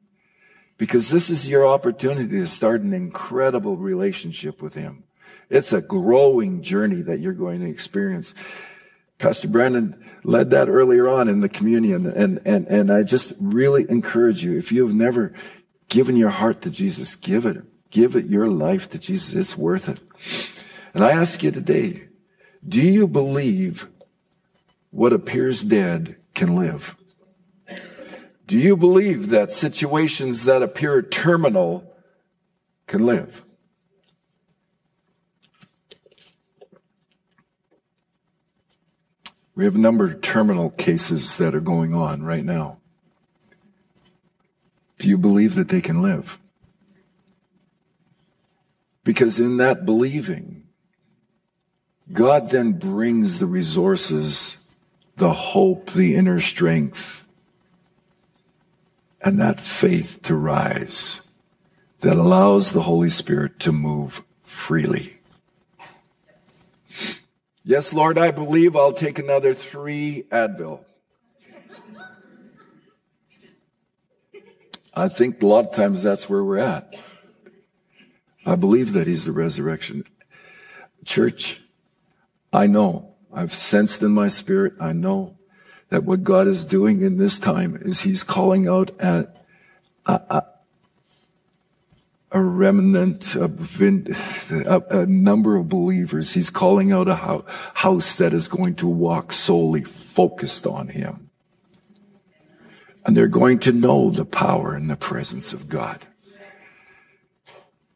Because 0.79 1.11
this 1.11 1.31
is 1.31 1.49
your 1.49 1.67
opportunity 1.67 2.29
to 2.29 2.47
start 2.47 2.83
an 2.83 2.93
incredible 2.93 3.77
relationship 3.77 4.61
with 4.61 4.75
him. 4.75 5.05
It's 5.49 5.73
a 5.73 5.81
growing 5.81 6.63
journey 6.63 7.03
that 7.03 7.21
you're 7.21 7.33
going 7.33 7.61
to 7.61 7.71
experience. 7.71 8.35
Pastor 9.19 9.49
Brandon 9.49 10.03
led 10.25 10.51
that 10.51 10.69
earlier 10.69 11.09
on 11.09 11.29
in 11.29 11.41
the 11.41 11.49
communion. 11.49 12.07
And, 12.07 12.41
and, 12.45 12.67
and 12.67 12.93
I 12.93 13.03
just 13.03 13.33
really 13.41 13.87
encourage 13.89 14.45
you, 14.45 14.59
if 14.59 14.71
you 14.73 14.85
have 14.87 14.95
never 14.95 15.33
given 15.89 16.17
your 16.17 16.31
heart 16.31 16.63
to 16.63 16.71
Jesus, 16.71 17.17
give 17.17 17.47
it. 17.47 17.63
Give 17.91 18.17
it 18.17 18.27
your 18.27 18.49
life 18.49 18.91
to 18.91 18.99
Jesus. 18.99 19.35
It's 19.35 19.57
worth 19.57 19.89
it. 19.89 20.01
And 20.93 21.05
I 21.05 21.13
ask 21.13 21.43
you 21.43 21.51
today, 21.51 22.09
do 22.67 22.83
you 22.83 23.07
believe 23.07 23.89
what 24.91 25.13
appears 25.13 25.65
dead 25.65 26.17
can 26.35 26.57
live? 26.57 26.97
Do 28.47 28.59
you 28.59 28.77
believe 28.77 29.31
that 29.31 29.51
situations 29.51 30.45
that 30.45 30.63
appear 30.63 31.01
terminal 31.01 31.95
can 32.87 33.07
live? 33.07 33.45
We 39.57 39.65
have 39.65 39.75
a 39.75 39.81
number 39.81 40.05
of 40.05 40.21
terminal 40.21 40.71
cases 40.71 41.39
that 41.39 41.55
are 41.55 41.61
going 41.61 41.95
on 41.95 42.23
right 42.23 42.45
now. 42.45 42.79
Do 44.99 45.09
you 45.09 45.17
believe 45.19 45.55
that 45.55 45.69
they 45.69 45.81
can 45.81 46.03
live? 46.03 46.39
Because 49.03 49.41
in 49.41 49.57
that 49.57 49.87
believing, 49.87 50.65
God 52.13 52.51
then 52.51 52.73
brings 52.73 53.41
the 53.41 53.47
resources, 53.47 54.69
the 55.17 55.33
hope, 55.33 55.91
the 55.91 56.15
inner 56.15 56.39
strength, 56.39 57.27
and 59.23 59.41
that 59.41 59.59
faith 59.59 60.21
to 60.23 60.37
rise 60.37 61.27
that 62.01 62.17
allows 62.17 62.73
the 62.73 62.83
Holy 62.83 63.09
Spirit 63.09 63.59
to 63.61 63.73
move 63.73 64.23
freely. 64.43 65.19
Yes, 67.69 67.93
Lord, 67.93 68.17
I 68.17 68.31
believe 68.31 68.77
I'll 68.77 68.93
take 68.93 69.19
another 69.19 69.53
three 69.53 70.23
Advil. 70.31 70.85
I 74.95 75.09
think 75.09 75.43
a 75.43 75.47
lot 75.49 75.67
of 75.67 75.75
times 75.75 76.01
that's 76.01 76.31
where 76.31 76.45
we're 76.45 76.59
at. 76.59 76.95
I 78.47 78.55
believe 78.55 78.93
that 78.93 79.09
He's 79.09 79.25
the 79.25 79.33
resurrection. 79.33 80.05
Church, 81.05 81.61
I 82.53 82.69
know, 82.69 83.17
I've 83.35 83.53
sensed 83.53 84.01
in 84.01 84.13
my 84.13 84.29
spirit, 84.29 84.75
I 84.81 84.93
know 84.93 85.37
that 85.89 86.05
what 86.05 86.23
God 86.23 86.47
is 86.47 86.65
doing 86.65 87.03
in 87.03 87.17
this 87.17 87.41
time 87.41 87.77
is 87.83 88.03
He's 88.03 88.23
calling 88.23 88.69
out 88.69 88.93
a, 89.01 89.27
a 92.37 92.43
remnant 92.43 93.35
of 93.35 93.81
a, 93.81 94.83
a, 94.91 95.07
number 95.07 95.57
of 95.57 95.71
believers. 95.71 96.35
He's 96.35 96.51
calling 96.51 96.93
out 96.93 97.09
a 97.09 97.43
house 97.75 98.15
that 98.17 98.35
is 98.35 98.47
going 98.47 98.75
to 98.77 98.87
walk 98.87 99.33
solely 99.33 99.83
focused 99.83 100.67
on 100.67 100.89
Him. 100.89 101.31
And 103.07 103.17
they're 103.17 103.27
going 103.27 103.59
to 103.61 103.73
know 103.73 104.11
the 104.11 104.27
power 104.27 104.75
and 104.75 104.91
the 104.91 104.97
presence 104.97 105.55
of 105.55 105.71
God. 105.71 106.07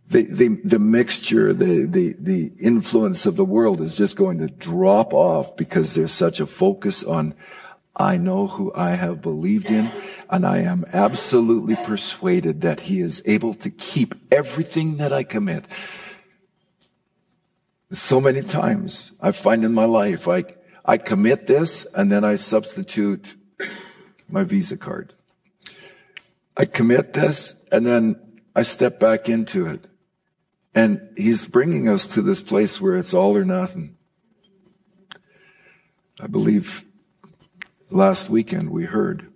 The, 0.08 0.22
the, 0.22 0.60
the 0.64 0.78
mixture, 0.78 1.52
the, 1.52 1.84
the, 1.84 2.16
the 2.18 2.52
influence 2.58 3.26
of 3.26 3.36
the 3.36 3.44
world 3.44 3.82
is 3.82 3.96
just 3.96 4.16
going 4.16 4.38
to 4.38 4.46
drop 4.48 5.12
off 5.12 5.54
because 5.56 5.94
there's 5.94 6.12
such 6.12 6.40
a 6.40 6.46
focus 6.46 7.04
on 7.04 7.34
I 7.96 8.16
know 8.16 8.46
who 8.46 8.72
I 8.74 8.90
have 8.90 9.20
believed 9.20 9.66
in, 9.66 9.90
and 10.28 10.46
I 10.46 10.58
am 10.58 10.84
absolutely 10.92 11.76
persuaded 11.76 12.60
that 12.62 12.80
He 12.80 13.00
is 13.00 13.22
able 13.26 13.54
to 13.54 13.70
keep 13.70 14.14
everything 14.32 14.98
that 14.98 15.12
I 15.12 15.22
commit. 15.22 15.64
So 17.92 18.20
many 18.20 18.42
times 18.42 19.12
I 19.20 19.32
find 19.32 19.64
in 19.64 19.74
my 19.74 19.84
life, 19.84 20.28
I, 20.28 20.44
I 20.84 20.96
commit 20.96 21.46
this 21.46 21.84
and 21.94 22.10
then 22.10 22.24
I 22.24 22.36
substitute 22.36 23.34
my 24.28 24.44
Visa 24.44 24.76
card. 24.76 25.14
I 26.56 26.66
commit 26.66 27.12
this 27.12 27.54
and 27.72 27.84
then 27.84 28.16
I 28.54 28.62
step 28.62 29.00
back 29.00 29.28
into 29.28 29.66
it. 29.66 29.86
And 30.72 31.00
He's 31.16 31.46
bringing 31.46 31.88
us 31.88 32.06
to 32.08 32.22
this 32.22 32.42
place 32.42 32.80
where 32.80 32.96
it's 32.96 33.12
all 33.12 33.36
or 33.36 33.44
nothing. 33.44 33.96
I 36.20 36.28
believe 36.28 36.84
Last 37.90 38.30
weekend 38.30 38.70
we 38.70 38.84
heard 38.84 39.32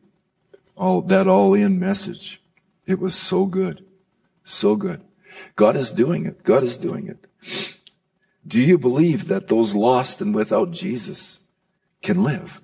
all 0.76 1.02
that 1.02 1.26
all 1.26 1.54
in 1.54 1.80
message. 1.80 2.40
It 2.86 3.00
was 3.00 3.14
so 3.14 3.46
good. 3.46 3.84
So 4.44 4.76
good. 4.76 5.00
God 5.56 5.76
is 5.76 5.92
doing 5.92 6.26
it. 6.26 6.44
God 6.44 6.62
is 6.62 6.76
doing 6.76 7.08
it. 7.08 7.78
Do 8.46 8.60
you 8.60 8.78
believe 8.78 9.28
that 9.28 9.48
those 9.48 9.74
lost 9.74 10.20
and 10.20 10.34
without 10.34 10.70
Jesus 10.70 11.40
can 12.02 12.22
live? 12.22 12.60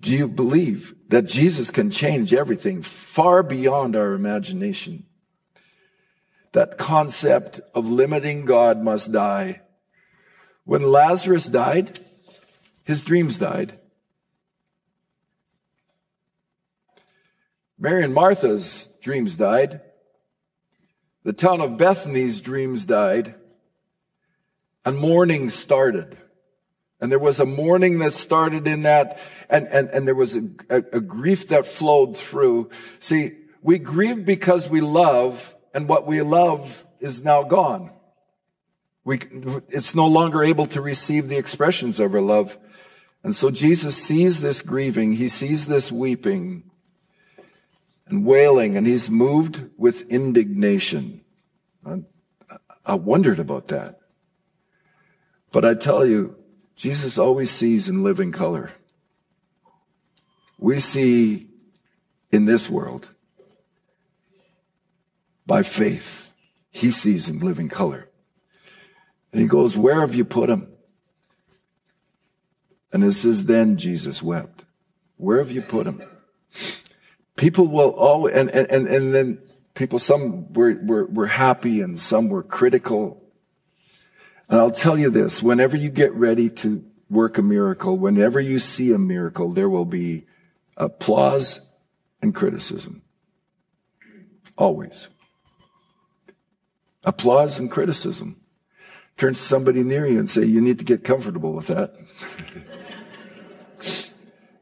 Do 0.00 0.10
you 0.10 0.26
believe 0.26 0.94
that 1.08 1.28
Jesus 1.28 1.70
can 1.70 1.90
change 1.90 2.34
everything 2.34 2.82
far 2.82 3.42
beyond 3.42 3.94
our 3.94 4.14
imagination? 4.14 5.04
That 6.52 6.76
concept 6.78 7.60
of 7.74 7.88
limiting 7.88 8.46
God 8.46 8.82
must 8.82 9.12
die. 9.12 9.60
When 10.64 10.82
Lazarus 10.82 11.46
died, 11.46 12.00
his 12.84 13.04
dreams 13.04 13.38
died. 13.38 13.78
Mary 17.82 18.04
and 18.04 18.14
Martha's 18.14 18.96
dreams 19.02 19.36
died. 19.36 19.80
The 21.24 21.32
town 21.32 21.60
of 21.60 21.76
Bethany's 21.76 22.40
dreams 22.40 22.86
died. 22.86 23.34
And 24.84 24.96
mourning 24.96 25.50
started. 25.50 26.16
And 27.00 27.10
there 27.10 27.18
was 27.18 27.40
a 27.40 27.44
mourning 27.44 27.98
that 27.98 28.12
started 28.12 28.68
in 28.68 28.82
that, 28.82 29.20
and, 29.50 29.66
and, 29.66 29.88
and 29.90 30.06
there 30.06 30.14
was 30.14 30.36
a, 30.36 30.48
a, 30.70 30.76
a 30.92 31.00
grief 31.00 31.48
that 31.48 31.66
flowed 31.66 32.16
through. 32.16 32.70
See, 33.00 33.32
we 33.62 33.80
grieve 33.80 34.24
because 34.24 34.70
we 34.70 34.80
love, 34.80 35.52
and 35.74 35.88
what 35.88 36.06
we 36.06 36.22
love 36.22 36.86
is 37.00 37.24
now 37.24 37.42
gone. 37.42 37.90
We, 39.04 39.18
it's 39.70 39.96
no 39.96 40.06
longer 40.06 40.44
able 40.44 40.66
to 40.66 40.80
receive 40.80 41.26
the 41.26 41.36
expressions 41.36 41.98
of 41.98 42.14
our 42.14 42.20
love. 42.20 42.56
And 43.24 43.34
so 43.34 43.50
Jesus 43.50 43.96
sees 43.96 44.40
this 44.40 44.62
grieving, 44.62 45.14
he 45.14 45.26
sees 45.26 45.66
this 45.66 45.90
weeping, 45.90 46.70
and 48.12 48.26
wailing, 48.26 48.76
and 48.76 48.86
he's 48.86 49.08
moved 49.08 49.70
with 49.78 50.02
indignation. 50.10 51.22
I, 51.82 52.02
I 52.84 52.94
wondered 52.94 53.38
about 53.38 53.68
that. 53.68 54.00
But 55.50 55.64
I 55.64 55.72
tell 55.72 56.04
you, 56.04 56.36
Jesus 56.76 57.16
always 57.16 57.50
sees 57.50 57.88
in 57.88 58.04
living 58.04 58.30
color. 58.30 58.72
We 60.58 60.78
see 60.78 61.48
in 62.30 62.44
this 62.44 62.68
world 62.68 63.08
by 65.46 65.62
faith. 65.62 66.34
He 66.70 66.90
sees 66.90 67.30
in 67.30 67.38
living 67.38 67.70
color. 67.70 68.10
And 69.32 69.40
he 69.40 69.46
goes, 69.46 69.74
Where 69.74 70.00
have 70.02 70.14
you 70.14 70.26
put 70.26 70.50
him? 70.50 70.70
And 72.92 73.02
it 73.04 73.12
says, 73.12 73.46
Then 73.46 73.78
Jesus 73.78 74.22
wept. 74.22 74.66
Where 75.16 75.38
have 75.38 75.50
you 75.50 75.62
put 75.62 75.86
him? 75.86 76.02
People 77.36 77.66
will 77.66 77.90
always, 77.90 78.34
and, 78.34 78.50
and, 78.50 78.86
and 78.86 79.14
then 79.14 79.38
people, 79.74 79.98
some 79.98 80.52
were, 80.52 80.74
were, 80.82 81.06
were 81.06 81.26
happy 81.26 81.80
and 81.80 81.98
some 81.98 82.28
were 82.28 82.42
critical. 82.42 83.22
And 84.48 84.58
I'll 84.58 84.70
tell 84.70 84.98
you 84.98 85.10
this, 85.10 85.42
whenever 85.42 85.76
you 85.76 85.90
get 85.90 86.12
ready 86.12 86.50
to 86.50 86.84
work 87.08 87.38
a 87.38 87.42
miracle, 87.42 87.96
whenever 87.96 88.40
you 88.40 88.58
see 88.58 88.92
a 88.92 88.98
miracle, 88.98 89.52
there 89.52 89.68
will 89.68 89.84
be 89.84 90.26
applause 90.76 91.70
and 92.20 92.34
criticism. 92.34 93.02
Always. 94.56 95.08
Applause 97.04 97.58
and 97.58 97.70
criticism. 97.70 98.36
Turn 99.16 99.34
to 99.34 99.42
somebody 99.42 99.82
near 99.82 100.06
you 100.06 100.18
and 100.18 100.28
say, 100.28 100.44
you 100.44 100.60
need 100.60 100.78
to 100.78 100.84
get 100.84 101.04
comfortable 101.04 101.52
with 101.52 101.66
that. 101.66 101.94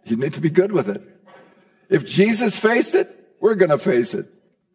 you 0.04 0.16
need 0.16 0.34
to 0.34 0.40
be 0.40 0.50
good 0.50 0.72
with 0.72 0.88
it. 0.88 1.09
If 1.90 2.06
Jesus 2.06 2.58
faced 2.58 2.94
it, 2.94 3.34
we're 3.40 3.56
going 3.56 3.70
to 3.70 3.78
face 3.78 4.14
it. 4.14 4.26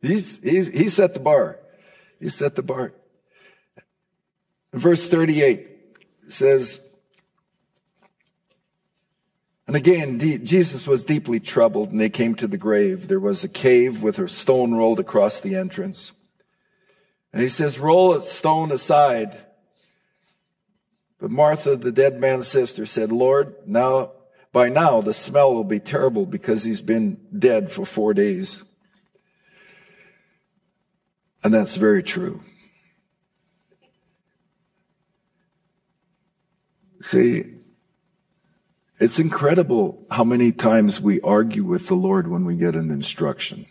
He's, 0.01 0.43
he's, 0.43 0.67
he 0.67 0.89
set 0.89 1.13
the 1.13 1.19
bar. 1.19 1.57
He 2.19 2.27
set 2.27 2.55
the 2.55 2.61
bar. 2.61 2.93
Verse 4.73 5.07
38 5.07 5.67
says, 6.27 6.81
and 9.67 9.75
again, 9.75 10.19
Jesus 10.19 10.85
was 10.85 11.03
deeply 11.03 11.39
troubled 11.39 11.91
and 11.91 11.99
they 11.99 12.09
came 12.09 12.35
to 12.35 12.47
the 12.47 12.57
grave. 12.57 13.07
There 13.07 13.19
was 13.19 13.43
a 13.43 13.49
cave 13.49 14.03
with 14.03 14.19
a 14.19 14.27
stone 14.27 14.75
rolled 14.75 14.99
across 14.99 15.41
the 15.41 15.55
entrance. 15.55 16.11
And 17.33 17.41
he 17.41 17.49
says, 17.49 17.79
roll 17.79 18.13
a 18.13 18.21
stone 18.21 18.71
aside. 18.71 19.37
But 21.19 21.31
Martha, 21.31 21.75
the 21.75 21.91
dead 21.91 22.19
man's 22.19 22.47
sister, 22.47 22.85
said, 22.85 23.11
Lord, 23.11 23.55
now 23.65 24.11
by 24.55 24.69
now, 24.69 25.01
the 25.01 25.11
smell 25.11 25.53
will 25.53 25.65
be 25.65 25.81
terrible 25.81 26.25
because 26.25 26.63
he's 26.63 26.79
been 26.79 27.19
dead 27.37 27.69
for 27.69 27.85
four 27.85 28.13
days. 28.13 28.63
And 31.43 31.53
that's 31.53 31.75
very 31.75 32.01
true. 32.01 32.41
See, 37.01 37.43
it's 38.97 39.19
incredible 39.19 40.07
how 40.09 40.23
many 40.23 40.53
times 40.53 41.01
we 41.01 41.19
argue 41.19 41.65
with 41.65 41.87
the 41.87 41.95
Lord 41.95 42.29
when 42.29 42.45
we 42.45 42.55
get 42.55 42.77
an 42.77 42.91
instruction. 42.91 43.65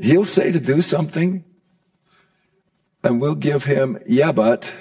He'll 0.00 0.24
say 0.24 0.50
to 0.50 0.58
do 0.58 0.82
something, 0.82 1.44
and 3.04 3.20
we'll 3.20 3.36
give 3.36 3.66
him, 3.66 4.00
yeah, 4.04 4.32
but. 4.32 4.74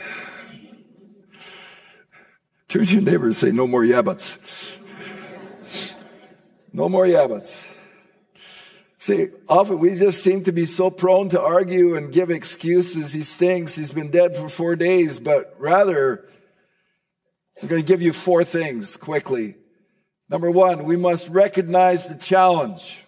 Turn 2.73 2.88
to 2.88 2.91
your 2.91 3.03
neighbor 3.03 3.25
and 3.25 3.36
say, 3.36 3.51
No 3.51 3.67
more 3.67 3.83
yabbats. 3.83 4.39
No 6.73 6.89
more 6.89 7.05
yabbats. 7.05 7.69
See, 8.97 9.27
often 9.47 9.77
we 9.77 9.93
just 9.93 10.23
seem 10.23 10.43
to 10.45 10.51
be 10.51 10.65
so 10.65 10.89
prone 10.89 11.29
to 11.29 11.39
argue 11.39 11.95
and 11.95 12.12
give 12.12 12.31
excuses. 12.31 13.13
He 13.13 13.21
stinks. 13.21 13.75
He's 13.75 13.93
been 13.93 14.09
dead 14.09 14.36
for 14.36 14.49
four 14.49 14.75
days. 14.75 15.19
But 15.19 15.55
rather, 15.59 16.27
I'm 17.62 17.67
going 17.67 17.79
to 17.79 17.88
give 17.88 18.01
you 18.01 18.12
four 18.12 18.43
things 18.43 18.97
quickly. 18.97 19.53
Number 20.27 20.49
one, 20.49 20.83
we 20.86 20.97
must 20.97 21.29
recognize 21.29 22.07
the 22.07 22.15
challenge. 22.15 23.05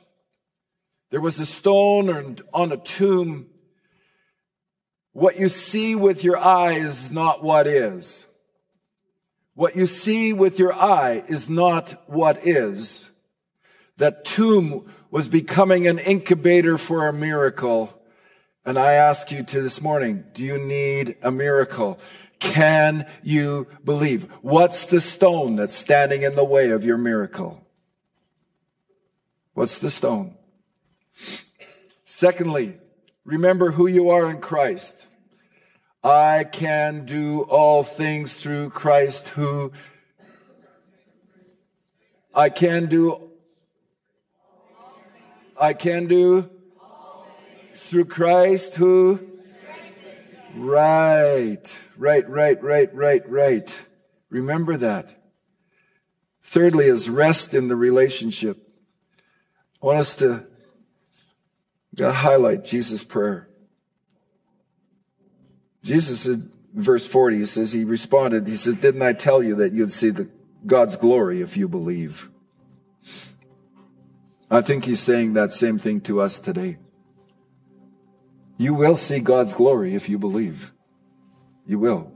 There 1.10 1.22
was 1.22 1.40
a 1.40 1.46
stone 1.48 2.38
on 2.54 2.72
a 2.72 2.78
tomb. 2.78 3.48
What 5.14 5.40
you 5.40 5.50
see 5.50 5.96
with 5.96 6.24
your 6.24 6.38
eyes 6.38 7.06
is 7.06 7.12
not 7.12 7.42
what 7.42 7.66
is. 7.66 8.28
What 9.56 9.78
you 9.78 9.86
see 9.86 10.34
with 10.34 10.60
your 10.60 10.74
eye 10.74 11.24
is 11.28 11.50
not 11.50 12.04
what 12.08 12.46
is. 12.46 13.10
That 13.98 14.26
tomb 14.26 14.92
was 15.10 15.30
becoming 15.30 15.88
an 15.88 15.98
incubator 15.98 16.78
for 16.78 17.08
a 17.08 17.14
miracle. 17.14 17.98
And 18.66 18.78
I 18.78 18.94
ask 18.94 19.32
you 19.32 19.44
to 19.44 19.62
this 19.62 19.82
morning, 19.82 20.26
do 20.34 20.44
you 20.44 20.58
need 20.58 21.16
a 21.22 21.32
miracle? 21.32 22.00
Can 22.40 23.08
you 23.24 23.68
believe? 23.86 24.24
What's 24.42 24.88
the 24.88 25.00
stone 25.00 25.56
that's 25.56 25.74
standing 25.74 26.24
in 26.24 26.36
the 26.36 26.44
way 26.44 26.72
of 26.72 26.84
your 26.84 26.98
miracle? 26.98 27.66
What's 29.54 29.78
the 29.78 29.90
stone? 29.90 30.36
Secondly, 32.04 32.78
remember 33.24 33.72
who 33.72 33.88
you 33.88 34.10
are 34.10 34.30
in 34.30 34.42
Christ. 34.42 35.08
I 36.06 36.44
can 36.44 37.06
do 37.06 37.42
all 37.42 37.82
things 37.82 38.38
through 38.38 38.70
Christ 38.70 39.30
who 39.30 39.72
I 42.32 42.50
can 42.50 42.86
do 42.86 43.32
I 45.60 45.74
can 45.74 46.06
do 46.06 46.48
through 47.74 48.06
Christ 48.06 48.76
who 48.76 49.20
Right. 50.56 51.64
Right, 51.98 52.30
right, 52.30 52.62
right, 52.62 52.94
right, 52.94 53.30
right. 53.30 53.86
Remember 54.30 54.78
that. 54.78 55.16
Thirdly 56.44 56.86
is 56.86 57.10
rest 57.10 57.56
in 57.56 57.68
the 57.68 57.76
relationship. 57.76 58.70
I 59.82 59.86
want 59.88 59.98
us 59.98 60.14
to 60.16 60.46
highlight 62.00 62.64
Jesus' 62.64 63.04
prayer. 63.04 63.50
Jesus 65.86 66.22
said, 66.22 66.50
verse 66.74 67.06
40, 67.06 67.38
he 67.38 67.46
says, 67.46 67.72
he 67.72 67.84
responded, 67.84 68.48
he 68.48 68.56
says, 68.56 68.76
Didn't 68.78 69.04
I 69.04 69.14
tell 69.14 69.44
you 69.44 69.54
that 69.56 69.72
you'd 69.72 69.92
see 69.92 70.10
the, 70.10 70.28
God's 70.66 70.98
glory 70.98 71.42
if 71.42 71.56
you 71.56 71.68
believe? 71.68 72.32
I 74.50 74.62
think 74.62 74.86
he's 74.86 75.00
saying 75.00 75.34
that 75.34 75.52
same 75.52 75.78
thing 75.78 76.02
to 76.02 76.22
us 76.22 76.40
today. 76.40 76.80
You 78.58 78.74
will 78.74 78.96
see 78.96 79.20
God's 79.20 79.54
glory 79.54 79.94
if 79.94 80.10
you 80.10 80.18
believe. 80.18 80.74
You 81.68 81.78
will. 81.78 82.12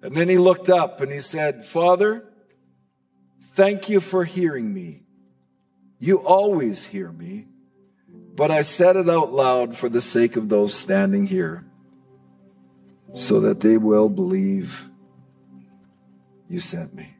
And 0.00 0.16
then 0.16 0.30
he 0.30 0.38
looked 0.38 0.70
up 0.70 1.02
and 1.02 1.12
he 1.12 1.20
said, 1.20 1.66
Father, 1.66 2.24
thank 3.40 3.90
you 3.90 4.00
for 4.00 4.24
hearing 4.24 4.72
me. 4.72 5.02
You 5.98 6.16
always 6.16 6.86
hear 6.86 7.12
me, 7.12 7.46
but 8.34 8.50
I 8.50 8.62
said 8.62 8.96
it 8.96 9.08
out 9.08 9.32
loud 9.32 9.76
for 9.76 9.88
the 9.88 10.00
sake 10.00 10.36
of 10.36 10.48
those 10.48 10.74
standing 10.74 11.26
here, 11.26 11.64
so 13.14 13.40
that 13.40 13.60
they 13.60 13.76
will 13.76 14.08
believe 14.08 14.88
you 16.48 16.60
sent 16.60 16.94
me. 16.94 17.16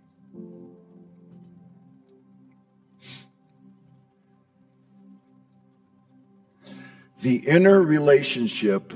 The 7.21 7.37
inner 7.37 7.81
relationship 7.81 8.93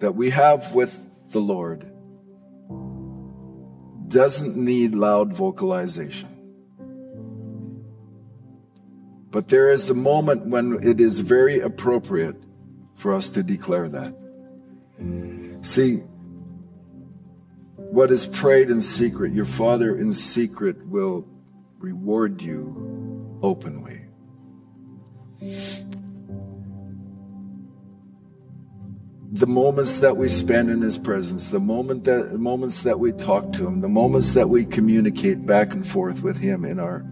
that 0.00 0.14
we 0.14 0.30
have 0.30 0.74
with 0.74 1.30
the 1.32 1.40
Lord 1.40 1.90
doesn't 4.08 4.56
need 4.56 4.94
loud 4.94 5.32
vocalization. 5.32 6.39
But 9.30 9.48
there 9.48 9.70
is 9.70 9.88
a 9.90 9.94
moment 9.94 10.46
when 10.46 10.78
it 10.82 11.00
is 11.00 11.20
very 11.20 11.60
appropriate 11.60 12.36
for 12.96 13.12
us 13.12 13.30
to 13.30 13.42
declare 13.42 13.88
that. 13.88 14.14
See, 15.62 15.96
what 17.76 18.10
is 18.10 18.26
prayed 18.26 18.70
in 18.70 18.80
secret, 18.80 19.32
your 19.32 19.44
Father 19.44 19.96
in 19.96 20.12
secret 20.12 20.86
will 20.86 21.28
reward 21.78 22.42
you 22.42 23.38
openly. 23.42 24.00
the 29.32 29.46
moments 29.46 30.00
that 30.00 30.16
we 30.16 30.28
spend 30.28 30.68
in 30.70 30.82
his 30.82 30.98
presence, 30.98 31.50
the 31.50 31.60
moment 31.60 32.04
that 32.04 32.32
the 32.32 32.38
moments 32.38 32.82
that 32.82 32.98
we 32.98 33.12
talk 33.12 33.52
to 33.52 33.66
him, 33.66 33.80
the 33.80 33.88
moments 33.88 34.34
that 34.34 34.48
we 34.48 34.64
communicate 34.64 35.46
back 35.46 35.72
and 35.72 35.86
forth 35.86 36.22
with 36.22 36.36
him 36.36 36.64
in 36.64 36.80
our 36.80 37.04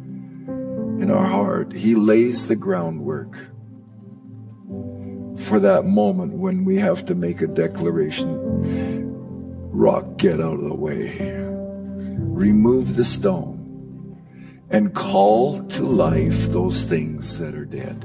in 1.01 1.11
our 1.11 1.27
heart, 1.27 1.73
he 1.73 1.95
lays 1.95 2.49
the 2.49 2.57
groundwork 2.57 3.37
for 5.39 5.61
that 5.61 5.85
moment 5.85 6.33
when 6.33 6.65
we 6.65 6.77
have 6.77 7.07
to 7.07 7.15
make 7.15 7.41
a 7.41 7.47
declaration. 7.47 8.37
Rock, 9.71 10.17
get 10.17 10.41
out 10.41 10.55
of 10.55 10.65
the 10.65 10.75
way. 10.75 11.17
Remove 12.19 12.97
the 12.97 13.05
stone 13.05 13.59
and 14.71 14.95
call 14.95 15.63
to 15.63 15.83
life 15.83 16.49
those 16.49 16.83
things 16.83 17.39
that 17.39 17.55
are 17.55 17.65
dead. 17.65 18.05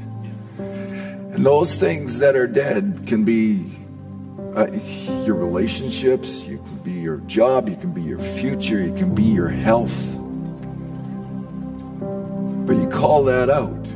And 0.58 1.46
those 1.46 1.76
things 1.76 2.20
that 2.20 2.36
are 2.36 2.48
dead 2.48 3.04
can 3.08 3.26
be 3.26 3.66
uh, 4.56 4.68
your 5.26 5.36
relationships, 5.36 6.46
you 6.46 6.60
can 6.60 6.78
be 6.78 6.92
your 6.92 7.18
job, 7.18 7.68
you 7.68 7.76
can 7.76 7.92
be 7.92 8.04
your 8.04 8.20
future, 8.20 8.82
you 8.82 8.94
can 8.94 9.16
be 9.16 9.24
your 9.24 9.50
health. 9.50 10.23
But 12.66 12.78
you 12.78 12.88
call 12.88 13.26
that 13.26 13.50
out. 13.50 13.88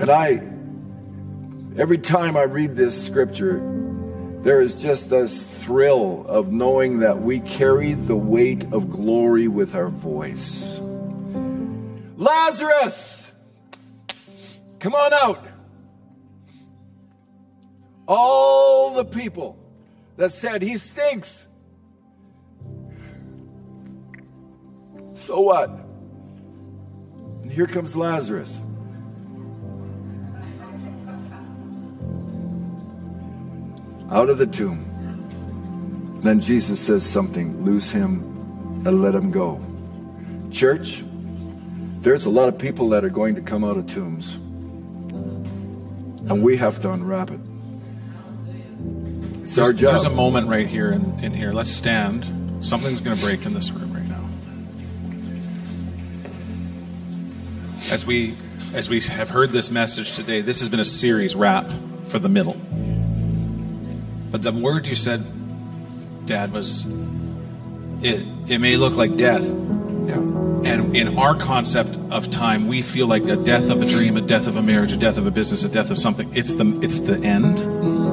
And 0.00 0.10
I, 0.10 0.40
every 1.78 1.98
time 1.98 2.36
I 2.36 2.42
read 2.42 2.76
this 2.76 3.02
scripture, 3.04 3.60
there 4.42 4.60
is 4.60 4.82
just 4.82 5.10
this 5.10 5.46
thrill 5.46 6.24
of 6.26 6.50
knowing 6.50 7.00
that 7.00 7.20
we 7.20 7.40
carry 7.40 7.92
the 7.92 8.16
weight 8.16 8.64
of 8.72 8.90
glory 8.90 9.48
with 9.48 9.74
our 9.74 9.88
voice. 9.88 10.78
Lazarus, 12.16 13.30
come 14.78 14.94
on 14.94 15.12
out 15.12 15.46
all 18.10 18.92
the 18.94 19.04
people 19.04 19.56
that 20.16 20.32
said 20.32 20.62
he 20.62 20.76
stinks. 20.78 21.46
So 25.14 25.40
what? 25.40 25.89
And 27.50 27.56
here 27.56 27.66
comes 27.66 27.96
Lazarus. 27.96 28.60
Out 34.08 34.30
of 34.30 34.38
the 34.38 34.46
tomb. 34.46 36.20
Then 36.22 36.38
Jesus 36.38 36.78
says 36.78 37.04
something 37.04 37.64
loose 37.64 37.90
him 37.90 38.20
and 38.86 39.02
let 39.02 39.16
him 39.16 39.32
go. 39.32 39.60
Church, 40.52 41.02
there's 42.02 42.26
a 42.26 42.30
lot 42.30 42.48
of 42.48 42.56
people 42.56 42.90
that 42.90 43.04
are 43.04 43.10
going 43.10 43.34
to 43.34 43.40
come 43.40 43.64
out 43.64 43.76
of 43.76 43.88
tombs. 43.88 44.34
And 46.30 46.44
we 46.44 46.56
have 46.56 46.78
to 46.82 46.92
unwrap 46.92 47.32
it. 47.32 47.40
It's 49.40 49.56
there's, 49.56 49.70
our 49.70 49.72
job. 49.72 49.88
There's 49.88 50.04
a 50.04 50.10
moment 50.10 50.46
right 50.46 50.68
here 50.68 50.92
in, 50.92 51.18
in 51.18 51.34
here. 51.34 51.50
Let's 51.50 51.72
stand. 51.72 52.24
Something's 52.64 53.00
going 53.00 53.16
to 53.16 53.22
break 53.24 53.44
in 53.44 53.54
this 53.54 53.72
room 53.72 53.89
As 57.90 58.06
we 58.06 58.36
as 58.72 58.88
we 58.88 59.00
have 59.00 59.30
heard 59.30 59.50
this 59.50 59.70
message 59.70 60.16
today, 60.16 60.40
this 60.40 60.60
has 60.60 60.68
been 60.68 60.80
a 60.80 60.84
series 60.84 61.34
wrap 61.34 61.66
for 62.06 62.18
the 62.18 62.28
middle. 62.28 62.54
But 64.30 64.42
the 64.42 64.52
word 64.52 64.86
you 64.86 64.94
said, 64.94 65.24
Dad, 66.26 66.52
was 66.52 66.86
it 68.02 68.24
it 68.48 68.58
may 68.58 68.76
look 68.76 68.96
like 68.96 69.16
death. 69.16 69.44
Yeah. 69.50 70.18
And 70.62 70.94
in 70.94 71.18
our 71.18 71.34
concept 71.34 71.98
of 72.10 72.30
time, 72.30 72.68
we 72.68 72.82
feel 72.82 73.06
like 73.06 73.24
a 73.24 73.36
death 73.36 73.70
of 73.70 73.82
a 73.82 73.86
dream, 73.86 74.16
a 74.16 74.20
death 74.20 74.46
of 74.46 74.56
a 74.56 74.62
marriage, 74.62 74.92
a 74.92 74.96
death 74.96 75.18
of 75.18 75.26
a 75.26 75.30
business, 75.30 75.64
a 75.64 75.68
death 75.68 75.90
of 75.90 75.98
something. 75.98 76.30
It's 76.34 76.54
the 76.54 76.78
it's 76.82 77.00
the 77.00 77.18
end. 77.22 77.58
Mm-hmm 77.58 78.10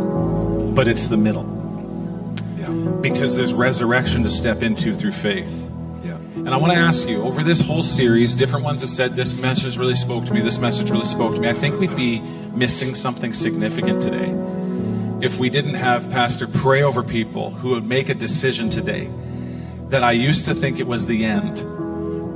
but 0.77 0.87
it's 0.87 1.07
the 1.07 1.17
middle. 1.17 1.43
Yeah. 2.59 2.69
Because 3.01 3.35
there's 3.35 3.51
resurrection 3.51 4.21
to 4.21 4.29
step 4.29 4.61
into 4.61 4.93
through 4.93 5.13
faith. 5.13 5.67
And 6.47 6.53
I 6.53 6.57
want 6.60 6.71
to 6.71 6.79
ask 6.79 7.10
you, 7.10 7.23
over 7.23 7.43
this 7.43 7.60
whole 7.60 7.81
series, 7.81 8.33
different 8.33 8.63
ones 8.63 8.79
have 8.79 8.89
said, 8.89 9.17
This 9.17 9.38
message 9.38 9.77
really 9.77 9.95
spoke 9.95 10.23
to 10.27 10.33
me, 10.33 10.39
this 10.39 10.60
message 10.60 10.89
really 10.91 11.03
spoke 11.03 11.36
to 11.36 11.41
me. 11.41 11.49
I 11.49 11.53
think 11.53 11.77
we'd 11.77 11.93
be 11.97 12.21
missing 12.55 12.95
something 12.95 13.33
significant 13.33 14.01
today 14.01 14.33
if 15.19 15.39
we 15.39 15.49
didn't 15.49 15.73
have 15.73 16.10
Pastor 16.10 16.47
pray 16.47 16.83
over 16.83 17.03
people 17.03 17.49
who 17.49 17.71
would 17.71 17.86
make 17.86 18.07
a 18.07 18.13
decision 18.13 18.69
today 18.69 19.10
that 19.89 20.05
I 20.05 20.13
used 20.13 20.45
to 20.45 20.54
think 20.54 20.79
it 20.79 20.87
was 20.87 21.06
the 21.06 21.25
end 21.25 21.58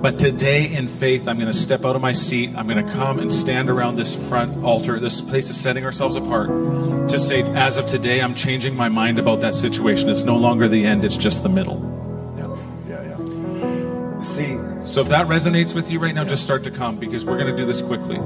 but 0.02 0.18
today, 0.18 0.66
in 0.66 0.88
faith, 0.88 1.28
I'm 1.28 1.38
going 1.38 1.46
to 1.46 1.54
step 1.54 1.86
out 1.86 1.96
of 1.96 2.02
my 2.02 2.12
seat. 2.12 2.56
I'm 2.56 2.68
going 2.68 2.84
to 2.84 2.92
come 2.92 3.20
and 3.20 3.32
stand 3.32 3.70
around 3.70 3.98
this 3.98 4.16
front 4.30 4.64
altar, 4.64 5.00
this 5.00 5.22
place 5.22 5.52
of 5.52 5.56
setting 5.56 5.86
ourselves 5.86 6.16
apart, 6.16 6.48
to 7.08 7.20
say, 7.20 7.44
as 7.54 7.78
of 7.78 7.86
today, 7.86 8.20
I'm 8.20 8.34
changing 8.34 8.76
my 8.76 8.90
mind 8.90 9.20
about 9.20 9.42
that 9.42 9.54
situation. 9.54 10.10
It's 10.10 10.24
no 10.24 10.38
longer 10.38 10.68
the 10.68 10.84
end, 10.84 11.06
it's 11.06 11.18
just 11.18 11.44
the 11.44 11.50
middle. 11.50 11.91
See, 14.22 14.56
so 14.86 15.02
if 15.02 15.08
that 15.08 15.28
resonates 15.28 15.74
with 15.74 15.92
you 15.92 16.00
right 16.00 16.14
now, 16.14 16.24
just 16.24 16.44
start 16.44 16.64
to 16.66 16.72
come 16.72 16.98
because 16.98 17.26
we're 17.26 17.38
going 17.38 17.50
to 17.50 17.58
do 17.58 17.66
this 17.66 17.82
quickly. 17.82 18.20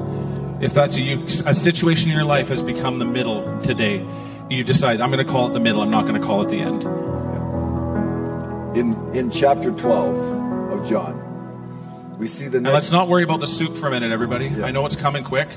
If 0.60 0.74
that's 0.74 0.98
a, 0.98 1.02
you, 1.02 1.24
a 1.24 1.54
situation 1.54 2.12
in 2.12 2.18
your 2.18 2.26
life 2.26 2.50
has 2.50 2.62
become 2.62 3.00
the 3.00 3.06
middle 3.06 3.58
today, 3.60 4.06
you 4.50 4.64
decide, 4.66 5.00
I'm 5.00 5.10
going 5.10 5.26
to 5.26 5.32
call 5.32 5.50
it 5.50 5.54
the 5.54 5.60
middle, 5.62 5.82
I'm 5.82 5.90
not 5.90 6.06
going 6.06 6.20
to 6.20 6.26
call 6.26 6.42
it 6.42 6.50
the 6.50 6.58
end. 6.58 6.84
In, 8.78 9.16
in 9.16 9.32
chapter 9.32 9.72
12 9.72 10.72
of 10.74 10.86
John, 10.88 12.18
we 12.18 12.28
see 12.28 12.48
the 12.48 12.60
next. 12.60 12.68
And 12.68 12.74
let's 12.74 12.92
not 12.92 13.08
worry 13.08 13.24
about 13.24 13.40
the 13.40 13.48
soup 13.48 13.78
for 13.78 13.88
a 13.88 13.92
minute, 13.92 14.12
everybody. 14.12 14.48
Yeah. 14.48 14.66
I 14.66 14.72
know 14.72 14.86
it's 14.86 14.98
coming 14.98 15.24
quick. 15.24 15.48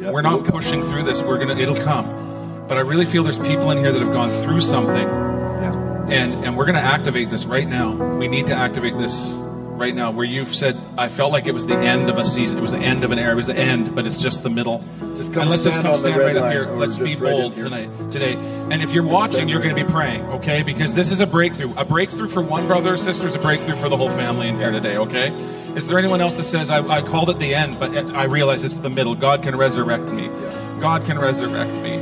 Yeah, 0.00 0.10
We're 0.10 0.22
not 0.22 0.44
pushing 0.44 0.82
through 0.82 1.04
this. 1.04 1.22
We're 1.22 1.38
gonna. 1.38 1.56
It'll 1.56 1.76
come. 1.76 2.66
But 2.66 2.78
I 2.78 2.80
really 2.80 3.04
feel 3.04 3.22
there's 3.22 3.38
people 3.38 3.70
in 3.70 3.78
here 3.78 3.92
that 3.92 4.00
have 4.00 4.12
gone 4.12 4.30
through 4.30 4.60
something. 4.60 5.06
Yeah. 5.06 6.06
And 6.08 6.44
and 6.44 6.56
we're 6.56 6.66
gonna 6.66 6.78
activate 6.78 7.30
this 7.30 7.46
right 7.46 7.68
now. 7.68 7.92
We 8.16 8.26
need 8.26 8.46
to 8.46 8.54
activate 8.54 8.98
this 8.98 9.34
right 9.76 9.94
now 9.94 10.10
where 10.10 10.24
you've 10.24 10.54
said, 10.54 10.78
I 10.96 11.08
felt 11.08 11.32
like 11.32 11.46
it 11.46 11.52
was 11.52 11.66
the 11.66 11.76
end 11.76 12.08
of 12.08 12.18
a 12.18 12.24
season, 12.24 12.58
it 12.58 12.62
was 12.62 12.72
the 12.72 12.78
end 12.78 13.04
of 13.04 13.10
an 13.10 13.18
era, 13.18 13.32
it 13.32 13.36
was 13.36 13.46
the 13.46 13.56
end, 13.56 13.94
but 13.94 14.06
it's 14.06 14.16
just 14.16 14.42
the 14.42 14.50
middle. 14.50 14.84
Just 15.16 15.32
come 15.32 15.42
and 15.42 15.50
let's 15.50 15.64
just 15.64 15.80
come 15.80 15.94
stand 15.94 16.18
right 16.18 16.36
up 16.36 16.52
here. 16.52 16.66
Let's 16.66 16.98
be 16.98 17.10
just 17.10 17.20
right 17.20 17.30
bold 17.30 17.56
tonight, 17.56 17.90
today. 18.10 18.34
And 18.70 18.82
if 18.82 18.92
you're 18.92 19.06
watching, 19.06 19.48
you're 19.48 19.60
going 19.60 19.74
to 19.74 19.84
be 19.84 19.90
praying, 19.90 20.22
okay? 20.26 20.62
Because 20.62 20.94
this 20.94 21.10
is 21.12 21.20
a 21.20 21.26
breakthrough. 21.26 21.74
A 21.76 21.84
breakthrough 21.84 22.28
for 22.28 22.42
one 22.42 22.66
brother 22.66 22.94
or 22.94 22.96
sister 22.96 23.26
is 23.26 23.34
a 23.34 23.38
breakthrough 23.38 23.76
for 23.76 23.88
the 23.88 23.96
whole 23.96 24.10
family 24.10 24.48
in 24.48 24.56
here 24.56 24.70
today, 24.70 24.96
okay? 24.96 25.28
Is 25.76 25.86
there 25.88 25.98
anyone 25.98 26.20
else 26.20 26.36
that 26.36 26.44
says, 26.44 26.70
I, 26.70 26.86
I 26.86 27.02
called 27.02 27.30
it 27.30 27.38
the 27.38 27.54
end, 27.54 27.80
but 27.80 28.12
I 28.14 28.24
realize 28.24 28.64
it's 28.64 28.78
the 28.78 28.90
middle? 28.90 29.14
God 29.14 29.42
can 29.42 29.56
resurrect 29.56 30.08
me. 30.10 30.28
God 30.80 31.04
can 31.04 31.18
resurrect 31.18 31.72
me. 31.82 31.96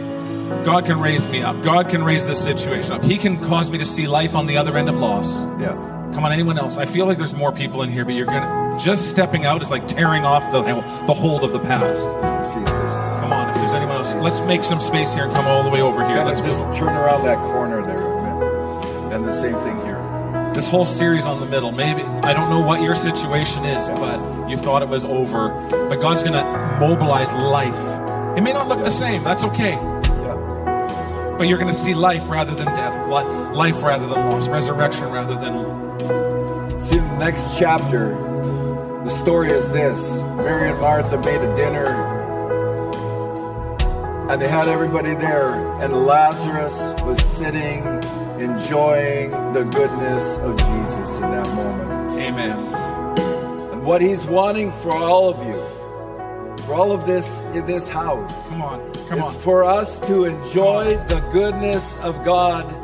God 0.64 0.84
can 0.84 1.00
raise 1.00 1.26
me 1.28 1.42
up. 1.42 1.62
God 1.62 1.88
can 1.88 2.04
raise 2.04 2.26
this 2.26 2.42
situation 2.42 2.92
up. 2.92 3.02
He 3.02 3.16
can 3.16 3.42
cause 3.42 3.70
me 3.70 3.78
to 3.78 3.86
see 3.86 4.06
life 4.06 4.34
on 4.34 4.46
the 4.46 4.58
other 4.58 4.76
end 4.76 4.88
of 4.88 4.98
loss. 4.98 5.44
Yeah. 5.58 5.91
Come 6.12 6.26
on, 6.26 6.32
anyone 6.32 6.58
else? 6.58 6.76
I 6.76 6.84
feel 6.84 7.06
like 7.06 7.16
there's 7.16 7.32
more 7.32 7.52
people 7.52 7.82
in 7.82 7.90
here, 7.90 8.04
but 8.04 8.14
you're 8.14 8.26
gonna 8.26 8.78
just 8.78 9.10
stepping 9.10 9.46
out 9.46 9.62
is 9.62 9.70
like 9.70 9.88
tearing 9.88 10.24
off 10.24 10.50
the 10.52 10.62
the 11.06 11.14
hold 11.14 11.42
of 11.42 11.52
the 11.52 11.58
past. 11.60 12.10
Jesus. 12.54 13.08
Come 13.20 13.32
on, 13.32 13.48
if 13.48 13.54
there's 13.54 13.72
anyone 13.72 13.96
else, 13.96 14.14
let's 14.16 14.40
make 14.40 14.62
some 14.62 14.80
space 14.80 15.14
here 15.14 15.24
and 15.24 15.32
come 15.32 15.46
all 15.46 15.62
the 15.62 15.70
way 15.70 15.80
over 15.80 16.04
here. 16.04 16.16
Kind 16.16 16.28
Let's 16.28 16.42
just 16.42 16.66
move. 16.66 16.76
turn 16.76 16.94
around 16.94 17.24
that 17.24 17.38
corner 17.38 17.84
there. 17.86 18.02
And 19.12 19.24
the 19.24 19.32
same 19.32 19.54
thing 19.60 19.80
here. 19.86 20.52
This 20.54 20.68
whole 20.68 20.84
series 20.84 21.26
on 21.26 21.40
the 21.40 21.46
middle, 21.46 21.72
maybe 21.72 22.02
I 22.02 22.34
don't 22.34 22.50
know 22.50 22.60
what 22.60 22.82
your 22.82 22.94
situation 22.94 23.64
is, 23.64 23.88
but 23.88 24.48
you 24.50 24.58
thought 24.58 24.82
it 24.82 24.88
was 24.88 25.04
over. 25.06 25.48
But 25.70 25.96
God's 25.96 26.22
gonna 26.22 26.76
mobilize 26.78 27.32
life. 27.32 28.36
It 28.36 28.42
may 28.42 28.52
not 28.52 28.68
look 28.68 28.84
the 28.84 28.90
same. 28.90 29.24
That's 29.24 29.44
okay. 29.44 29.78
But 31.38 31.48
you're 31.48 31.58
gonna 31.58 31.72
see 31.72 31.94
life 31.94 32.28
rather 32.28 32.54
than 32.54 32.66
death, 32.66 33.06
life 33.08 33.82
rather 33.82 34.06
than 34.06 34.30
loss, 34.30 34.48
resurrection 34.48 35.10
rather 35.10 35.34
than 35.34 35.91
See, 36.82 36.96
the 36.98 37.16
next 37.16 37.56
chapter, 37.56 38.10
the 39.04 39.10
story 39.10 39.48
is 39.52 39.70
this 39.70 40.20
Mary 40.36 40.68
and 40.68 40.80
Martha 40.80 41.16
made 41.18 41.40
a 41.40 41.56
dinner, 41.56 41.86
and 44.28 44.42
they 44.42 44.48
had 44.48 44.66
everybody 44.66 45.14
there, 45.14 45.54
and 45.80 45.92
Lazarus 46.04 46.92
was 47.02 47.22
sitting, 47.24 47.84
enjoying 48.40 49.30
the 49.52 49.62
goodness 49.72 50.36
of 50.38 50.58
Jesus 50.58 51.16
in 51.18 51.22
that 51.22 51.48
moment. 51.54 52.10
Amen. 52.20 52.58
And 53.72 53.84
what 53.84 54.00
he's 54.00 54.26
wanting 54.26 54.72
for 54.72 54.92
all 54.92 55.28
of 55.28 55.46
you, 55.46 56.64
for 56.64 56.74
all 56.74 56.90
of 56.90 57.06
this 57.06 57.38
in 57.54 57.64
this 57.64 57.88
house, 57.88 58.48
Come 58.48 58.62
on, 58.62 58.92
come 59.08 59.20
is 59.20 59.26
on, 59.26 59.34
for 59.34 59.62
us 59.62 60.00
to 60.00 60.24
enjoy 60.24 60.96
the 61.06 61.20
goodness 61.32 61.96
of 61.98 62.24
God. 62.24 62.81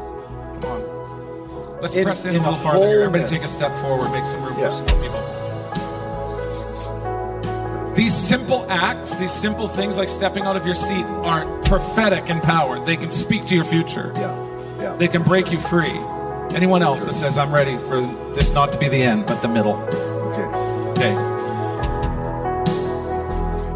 Let's 1.80 1.94
In- 1.94 2.04
press 2.04 2.24
in, 2.24 2.34
in 2.34 2.40
a 2.42 2.44
little 2.44 2.58
farther 2.58 2.88
here. 2.88 3.02
Everybody 3.02 3.24
take 3.28 3.42
a 3.44 3.48
step 3.48 3.72
forward, 3.82 4.10
make 4.10 4.24
some 4.26 4.42
room 4.42 4.54
Yeah. 4.58 4.66
for 4.66 4.72
some 4.72 4.86
more 4.86 5.00
people. 5.02 5.22
These 7.94 8.14
simple 8.14 8.64
acts, 8.68 9.16
these 9.16 9.32
simple 9.32 9.66
things 9.68 9.96
like 9.96 10.08
stepping 10.08 10.44
out 10.44 10.56
of 10.56 10.64
your 10.64 10.74
seat 10.76 11.04
are 11.24 11.44
prophetic 11.62 12.30
in 12.30 12.40
power. 12.40 12.78
They 12.84 12.96
can 12.96 13.10
speak 13.10 13.46
to 13.46 13.54
your 13.56 13.64
future. 13.64 14.12
Yeah, 14.16 14.36
yeah. 14.80 14.94
They 14.96 15.08
can 15.08 15.22
break 15.24 15.50
you 15.50 15.58
free. 15.58 15.98
Anyone 16.54 16.82
else 16.82 17.04
that 17.06 17.12
says, 17.14 17.38
I'm 17.38 17.52
ready 17.52 17.76
for 17.76 18.00
this 18.34 18.52
not 18.52 18.72
to 18.72 18.78
be 18.78 18.88
the 18.88 19.02
end, 19.02 19.26
but 19.26 19.42
the 19.42 19.48
middle? 19.48 19.74
Okay. 19.74 20.46
Okay. 20.92 21.14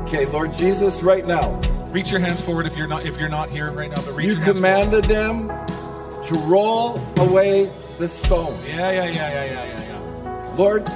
Okay, 0.03 0.27
Lord 0.27 0.53
Jesus, 0.53 1.03
right 1.03 1.27
now. 1.27 1.61
Reach 1.91 2.11
your 2.11 2.21
hands 2.21 2.41
forward 2.43 2.67
if 2.67 2.77
you're 2.77 2.87
not 2.87 3.05
if 3.05 3.19
you're 3.19 3.29
not 3.29 3.51
here 3.51 3.71
right 3.73 3.91
now, 3.91 3.97
but 4.03 4.15
reach 4.15 4.27
You 4.29 4.37
your 4.37 4.45
hands 4.45 4.57
commanded 4.57 5.05
them 5.05 5.49
to 5.49 6.35
roll 6.47 7.01
away 7.19 7.71
the 8.03 8.09
stone. 8.09 8.59
Yeah, 8.67 8.91
yeah, 8.91 9.05
yeah, 9.05 9.13
yeah, 9.13 9.45
yeah, 9.45 9.65
yeah, 9.65 9.81
yeah. 9.81 10.55
Lord, 10.57 10.89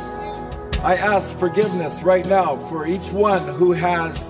I 0.83 0.97
ask 0.97 1.39
forgiveness 1.39 2.03
right 2.03 2.27
now 2.27 2.57
for 2.57 2.85
each 2.85 3.13
one 3.13 3.47
who 3.47 3.71
has 3.71 4.29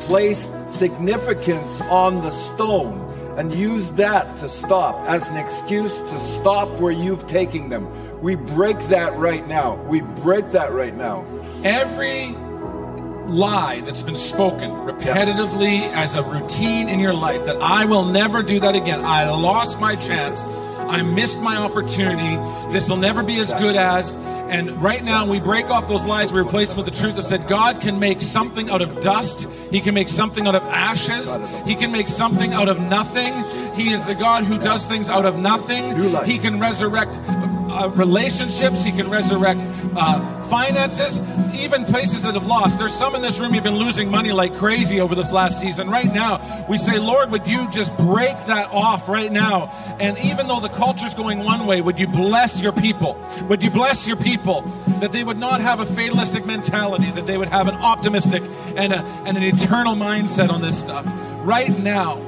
placed 0.00 0.68
significance 0.68 1.80
on 1.82 2.20
the 2.20 2.30
stone 2.30 3.00
and 3.38 3.54
used 3.54 3.96
that 3.96 4.26
to 4.40 4.48
stop 4.50 4.94
as 5.08 5.30
an 5.30 5.38
excuse 5.38 5.98
to 6.00 6.18
stop 6.18 6.68
where 6.80 6.92
you've 6.92 7.26
taken 7.26 7.70
them. 7.70 7.88
We 8.20 8.34
break 8.34 8.78
that 8.96 9.16
right 9.16 9.48
now. 9.48 9.76
We 9.84 10.02
break 10.02 10.48
that 10.48 10.70
right 10.70 10.94
now. 10.94 11.24
Every 11.64 12.36
lie 13.26 13.80
that's 13.86 14.02
been 14.02 14.16
spoken 14.16 14.70
repetitively 14.70 15.80
as 15.94 16.16
a 16.16 16.22
routine 16.22 16.90
in 16.90 17.00
your 17.00 17.14
life 17.14 17.46
that 17.46 17.56
I 17.56 17.86
will 17.86 18.04
never 18.04 18.42
do 18.42 18.60
that 18.60 18.74
again. 18.74 19.02
I 19.02 19.30
lost 19.30 19.80
my 19.80 19.96
chance. 19.96 20.62
I 20.92 21.02
missed 21.02 21.40
my 21.40 21.56
opportunity. 21.56 22.36
This 22.72 22.90
will 22.90 22.98
never 22.98 23.22
be 23.22 23.38
as 23.38 23.52
good 23.54 23.76
as. 23.76 24.16
And 24.52 24.70
right 24.82 25.02
now, 25.02 25.26
we 25.26 25.40
break 25.40 25.70
off 25.70 25.88
those 25.88 26.04
lies. 26.04 26.32
We 26.32 26.40
replace 26.40 26.74
them 26.74 26.84
with 26.84 26.94
the 26.94 27.00
truth 27.00 27.16
that 27.16 27.22
said 27.22 27.48
God 27.48 27.80
can 27.80 27.98
make 27.98 28.20
something 28.20 28.68
out 28.68 28.82
of 28.82 29.00
dust. 29.00 29.48
He 29.70 29.80
can 29.80 29.94
make 29.94 30.10
something 30.10 30.46
out 30.46 30.54
of 30.54 30.62
ashes. 30.64 31.38
He 31.66 31.74
can 31.74 31.90
make 31.90 32.08
something 32.08 32.52
out 32.52 32.68
of 32.68 32.78
nothing. 32.78 33.32
He 33.74 33.90
is 33.90 34.04
the 34.04 34.14
God 34.14 34.44
who 34.44 34.58
does 34.58 34.86
things 34.86 35.08
out 35.08 35.24
of 35.24 35.38
nothing. 35.38 35.96
He 36.24 36.36
can 36.36 36.60
resurrect 36.60 37.18
uh, 37.72 37.88
relationships. 37.88 38.84
He 38.84 38.92
can 38.92 39.10
resurrect 39.10 39.60
uh, 39.96 40.42
finances, 40.48 41.20
even 41.54 41.84
places 41.84 42.22
that 42.22 42.34
have 42.34 42.46
lost. 42.46 42.78
There's 42.78 42.94
some 42.94 43.14
in 43.14 43.22
this 43.22 43.40
room 43.40 43.54
you've 43.54 43.64
been 43.64 43.76
losing 43.76 44.10
money 44.10 44.32
like 44.32 44.54
crazy 44.54 45.00
over 45.00 45.14
this 45.14 45.32
last 45.32 45.60
season. 45.60 45.88
Right 45.88 46.12
now, 46.12 46.66
we 46.68 46.78
say, 46.78 46.98
Lord, 46.98 47.30
would 47.30 47.46
you 47.48 47.68
just 47.70 47.96
break 47.96 48.38
that 48.46 48.68
off 48.70 49.08
right 49.08 49.32
now? 49.32 49.66
And 49.98 50.18
even 50.18 50.46
though 50.46 50.60
the 50.60 50.68
culture's 50.68 51.14
going 51.14 51.38
one 51.40 51.66
way, 51.66 51.80
would 51.80 51.98
you 51.98 52.06
bless 52.06 52.60
your 52.60 52.72
people? 52.72 53.16
Would 53.48 53.62
you 53.62 53.70
bless 53.70 54.06
your 54.06 54.16
people 54.16 54.62
that 55.00 55.12
they 55.12 55.24
would 55.24 55.38
not 55.38 55.60
have 55.60 55.80
a 55.80 55.86
fatalistic 55.86 56.44
mentality, 56.44 57.10
that 57.12 57.26
they 57.26 57.38
would 57.38 57.48
have 57.48 57.68
an 57.68 57.74
optimistic 57.76 58.42
and, 58.76 58.92
a, 58.92 58.98
and 59.26 59.36
an 59.36 59.42
eternal 59.42 59.94
mindset 59.94 60.50
on 60.50 60.60
this 60.60 60.78
stuff? 60.78 61.06
Right 61.44 61.76
now, 61.78 62.20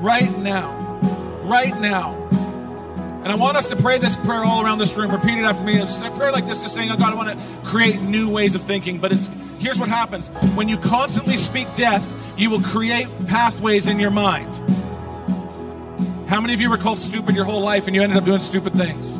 right 0.00 0.36
now, 0.38 0.72
right 1.44 1.78
now. 1.80 2.25
And 3.26 3.32
I 3.32 3.34
want 3.34 3.56
us 3.56 3.66
to 3.70 3.76
pray 3.76 3.98
this 3.98 4.16
prayer 4.16 4.44
all 4.44 4.64
around 4.64 4.78
this 4.78 4.96
room. 4.96 5.10
Repeat 5.10 5.40
it 5.40 5.42
after 5.42 5.64
me. 5.64 5.80
It's 5.80 6.00
a 6.00 6.12
prayer 6.12 6.30
like 6.30 6.46
this 6.46 6.62
just 6.62 6.76
saying, 6.76 6.92
oh 6.92 6.96
God, 6.96 7.12
I 7.12 7.16
want 7.16 7.36
to 7.36 7.46
create 7.64 8.00
new 8.00 8.30
ways 8.30 8.54
of 8.54 8.62
thinking. 8.62 9.00
But 9.00 9.10
it's 9.10 9.28
here's 9.58 9.80
what 9.80 9.88
happens. 9.88 10.28
When 10.54 10.68
you 10.68 10.78
constantly 10.78 11.36
speak 11.36 11.66
death, 11.74 12.06
you 12.38 12.50
will 12.50 12.60
create 12.60 13.08
pathways 13.26 13.88
in 13.88 13.98
your 13.98 14.12
mind. 14.12 14.54
How 16.28 16.40
many 16.40 16.54
of 16.54 16.60
you 16.60 16.70
were 16.70 16.76
called 16.76 17.00
stupid 17.00 17.34
your 17.34 17.44
whole 17.44 17.62
life 17.62 17.88
and 17.88 17.96
you 17.96 18.02
ended 18.04 18.16
up 18.16 18.24
doing 18.24 18.38
stupid 18.38 18.74
things? 18.74 19.16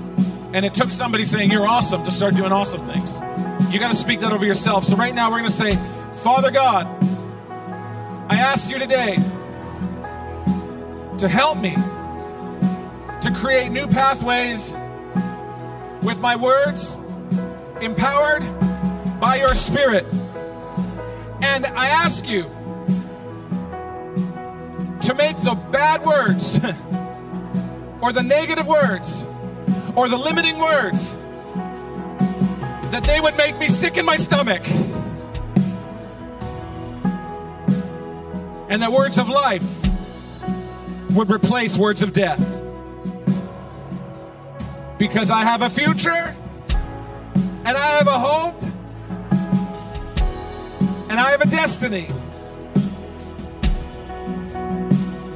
And 0.52 0.64
it 0.64 0.72
took 0.72 0.92
somebody 0.92 1.24
saying 1.24 1.50
you're 1.50 1.66
awesome 1.66 2.04
to 2.04 2.12
start 2.12 2.36
doing 2.36 2.52
awesome 2.52 2.86
things. 2.86 3.18
You 3.72 3.80
got 3.80 3.90
to 3.90 3.96
speak 3.98 4.20
that 4.20 4.30
over 4.30 4.46
yourself. 4.46 4.84
So 4.84 4.94
right 4.94 5.16
now 5.16 5.32
we're 5.32 5.38
going 5.38 5.50
to 5.50 5.56
say, 5.56 5.76
Father 6.22 6.52
God, 6.52 6.86
I 8.30 8.36
ask 8.36 8.70
you 8.70 8.78
today 8.78 9.16
to 11.18 11.28
help 11.28 11.58
me 11.58 11.74
to 13.26 13.32
create 13.32 13.70
new 13.70 13.88
pathways 13.88 14.72
with 16.00 16.20
my 16.20 16.36
words, 16.36 16.96
empowered 17.80 18.44
by 19.18 19.34
your 19.34 19.52
Spirit. 19.52 20.06
And 21.42 21.66
I 21.66 21.88
ask 21.88 22.28
you 22.28 22.44
to 25.02 25.14
make 25.14 25.36
the 25.38 25.58
bad 25.72 26.04
words, 26.04 26.60
or 28.00 28.12
the 28.12 28.22
negative 28.22 28.68
words, 28.68 29.26
or 29.96 30.08
the 30.08 30.16
limiting 30.16 30.60
words, 30.60 31.16
that 32.92 33.02
they 33.02 33.20
would 33.20 33.36
make 33.36 33.58
me 33.58 33.68
sick 33.68 33.96
in 33.96 34.04
my 34.04 34.16
stomach. 34.16 34.64
And 38.68 38.82
that 38.82 38.92
words 38.92 39.18
of 39.18 39.28
life 39.28 39.64
would 41.10 41.28
replace 41.28 41.76
words 41.76 42.02
of 42.02 42.12
death 42.12 42.65
because 44.98 45.30
I 45.30 45.42
have 45.42 45.62
a 45.62 45.70
future 45.70 46.34
and 47.64 47.76
I 47.76 47.86
have 47.96 48.06
a 48.06 48.18
hope 48.18 48.62
and 51.10 51.20
I 51.20 51.30
have 51.30 51.40
a 51.40 51.48
destiny. 51.48 52.08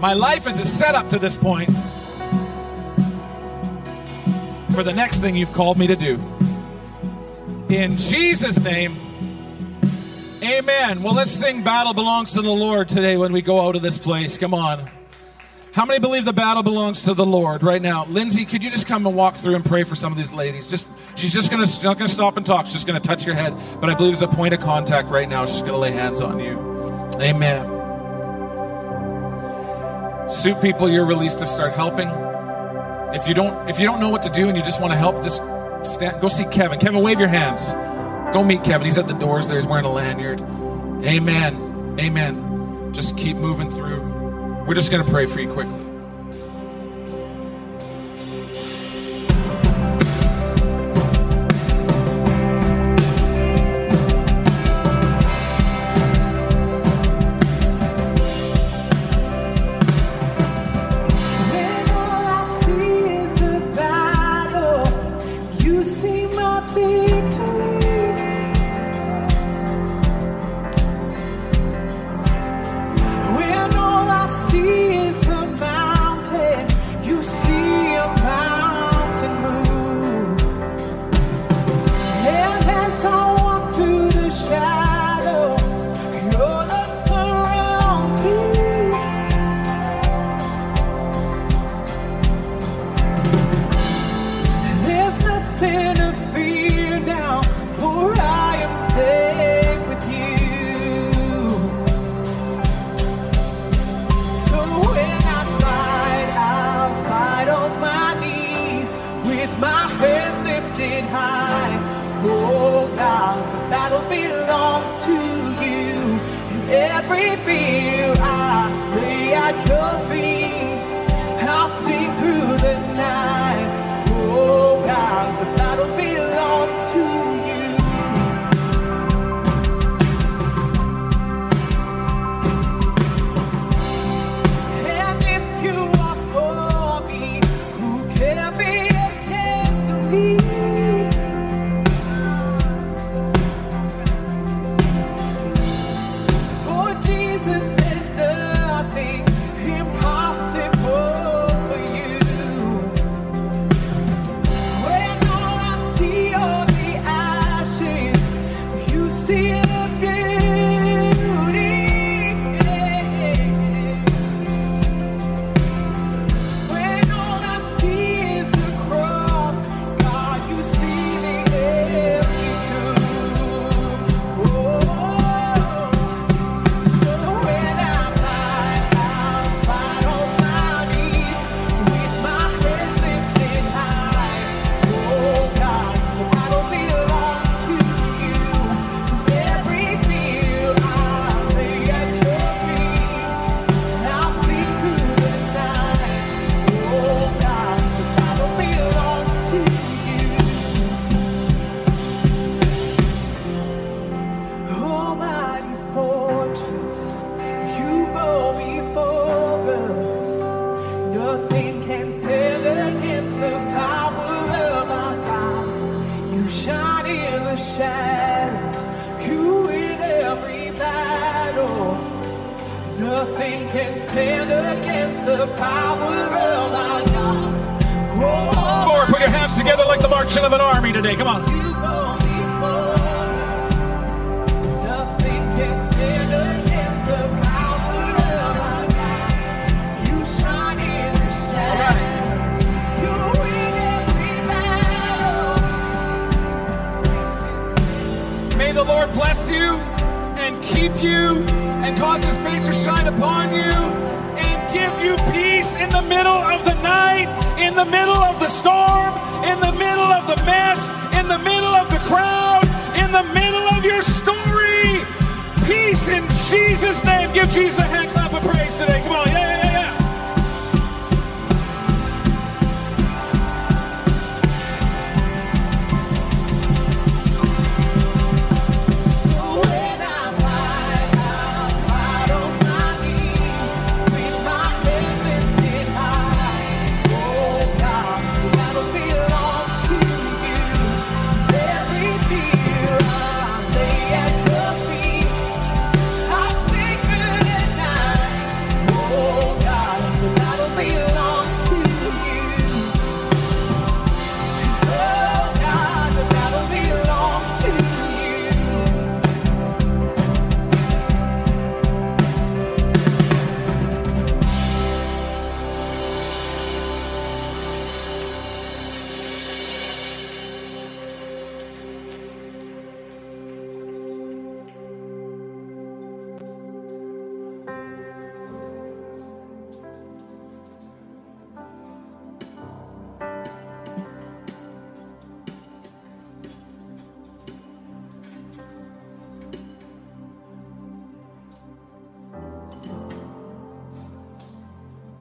My 0.01 0.15
life 0.15 0.47
is 0.47 0.59
a 0.61 0.65
setup 0.65 1.11
to 1.11 1.19
this 1.19 1.37
point 1.37 1.71
for 4.73 4.83
the 4.83 4.93
next 4.95 5.19
thing 5.21 5.37
you've 5.37 5.53
called 5.53 5.77
me 5.77 5.87
to 5.87 5.97
do. 5.97 6.19
In 7.69 7.97
Jesus' 7.99 8.59
name, 8.61 8.97
amen. 10.43 11.03
Well, 11.03 11.15
let's 11.15 11.31
sing 11.31 11.63
Battle 11.63 11.93
Belongs 11.93 12.33
to 12.33 12.43
the 12.43 12.51
Lord 12.51 12.89
today 12.89 13.17
when 13.17 13.33
we 13.33 13.43
go 13.43 13.61
out 13.61 13.77
of 13.77 13.83
this 13.83 13.99
place. 13.99 14.39
Come 14.39 14.55
on. 14.55 14.89
How 15.73 15.85
many 15.85 16.01
believe 16.01 16.25
the 16.25 16.33
battle 16.33 16.65
belongs 16.65 17.05
to 17.05 17.15
the 17.15 17.25
Lord 17.25 17.63
right 17.63 17.81
now? 17.81 18.05
Lindsay, 18.07 18.45
could 18.45 18.63
you 18.63 18.71
just 18.71 18.89
come 18.89 19.07
and 19.07 19.15
walk 19.15 19.37
through 19.37 19.55
and 19.55 19.65
pray 19.65 19.85
for 19.85 19.95
some 19.95 20.11
of 20.11 20.19
these 20.19 20.33
ladies? 20.33 20.69
Just 20.69 20.89
she's 21.15 21.33
just 21.33 21.51
gonna 21.51 21.67
she's 21.67 21.85
not 21.85 21.97
gonna 21.97 22.09
stop 22.09 22.37
and 22.37 22.45
talk. 22.45 22.67
She's 22.67 22.75
just 22.75 22.87
gonna 22.89 22.99
touch 22.99 23.25
your 23.25 23.37
head. 23.37 23.55
But 23.81 23.89
I 23.89 23.95
believe 23.95 24.19
there's 24.19 24.23
a 24.23 24.37
point 24.37 24.53
of 24.53 24.61
contact 24.61 25.11
right 25.11 25.29
now. 25.29 25.47
She's 25.47 25.63
gonna 25.63 25.79
lay 25.79 25.93
hands 25.93 26.23
on 26.23 26.41
you. 26.41 26.59
Amen. 27.21 27.79
Suit 30.29 30.61
people, 30.61 30.89
you're 30.89 31.07
released 31.07 31.39
to 31.39 31.47
start 31.47 31.73
helping. 31.73 32.09
If 33.15 33.29
you 33.29 33.35
don't 33.35 33.71
if 33.71 33.79
you 33.79 33.87
don't 33.87 34.01
know 34.01 34.09
what 34.09 34.23
to 34.23 34.31
do 34.31 34.49
and 34.49 34.57
you 34.57 34.65
just 34.65 34.81
want 34.81 34.93
to 34.93 34.97
help, 34.99 35.23
just 35.23 35.41
stand, 35.85 36.21
go 36.21 36.27
see 36.27 36.47
Kevin. 36.47 36.81
Kevin, 36.81 37.01
wave 37.01 37.21
your 37.21 37.29
hands. 37.29 37.73
Go 38.35 38.43
meet 38.43 38.65
Kevin. 38.65 38.87
He's 38.87 38.99
at 38.99 39.07
the 39.07 39.15
doors 39.15 39.47
there. 39.47 39.57
He's 39.57 39.69
wearing 39.69 39.87
a 39.87 39.93
lanyard. 39.93 40.41
Amen. 41.05 41.97
Amen. 42.01 42.93
Just 42.93 43.17
keep 43.17 43.37
moving 43.37 43.71
through. 43.71 44.20
We're 44.67 44.75
just 44.75 44.93
going 44.93 45.05
to 45.05 45.11
pray 45.11 45.27
for 45.27 45.41
you 45.41 45.53
quickly. 45.53 45.90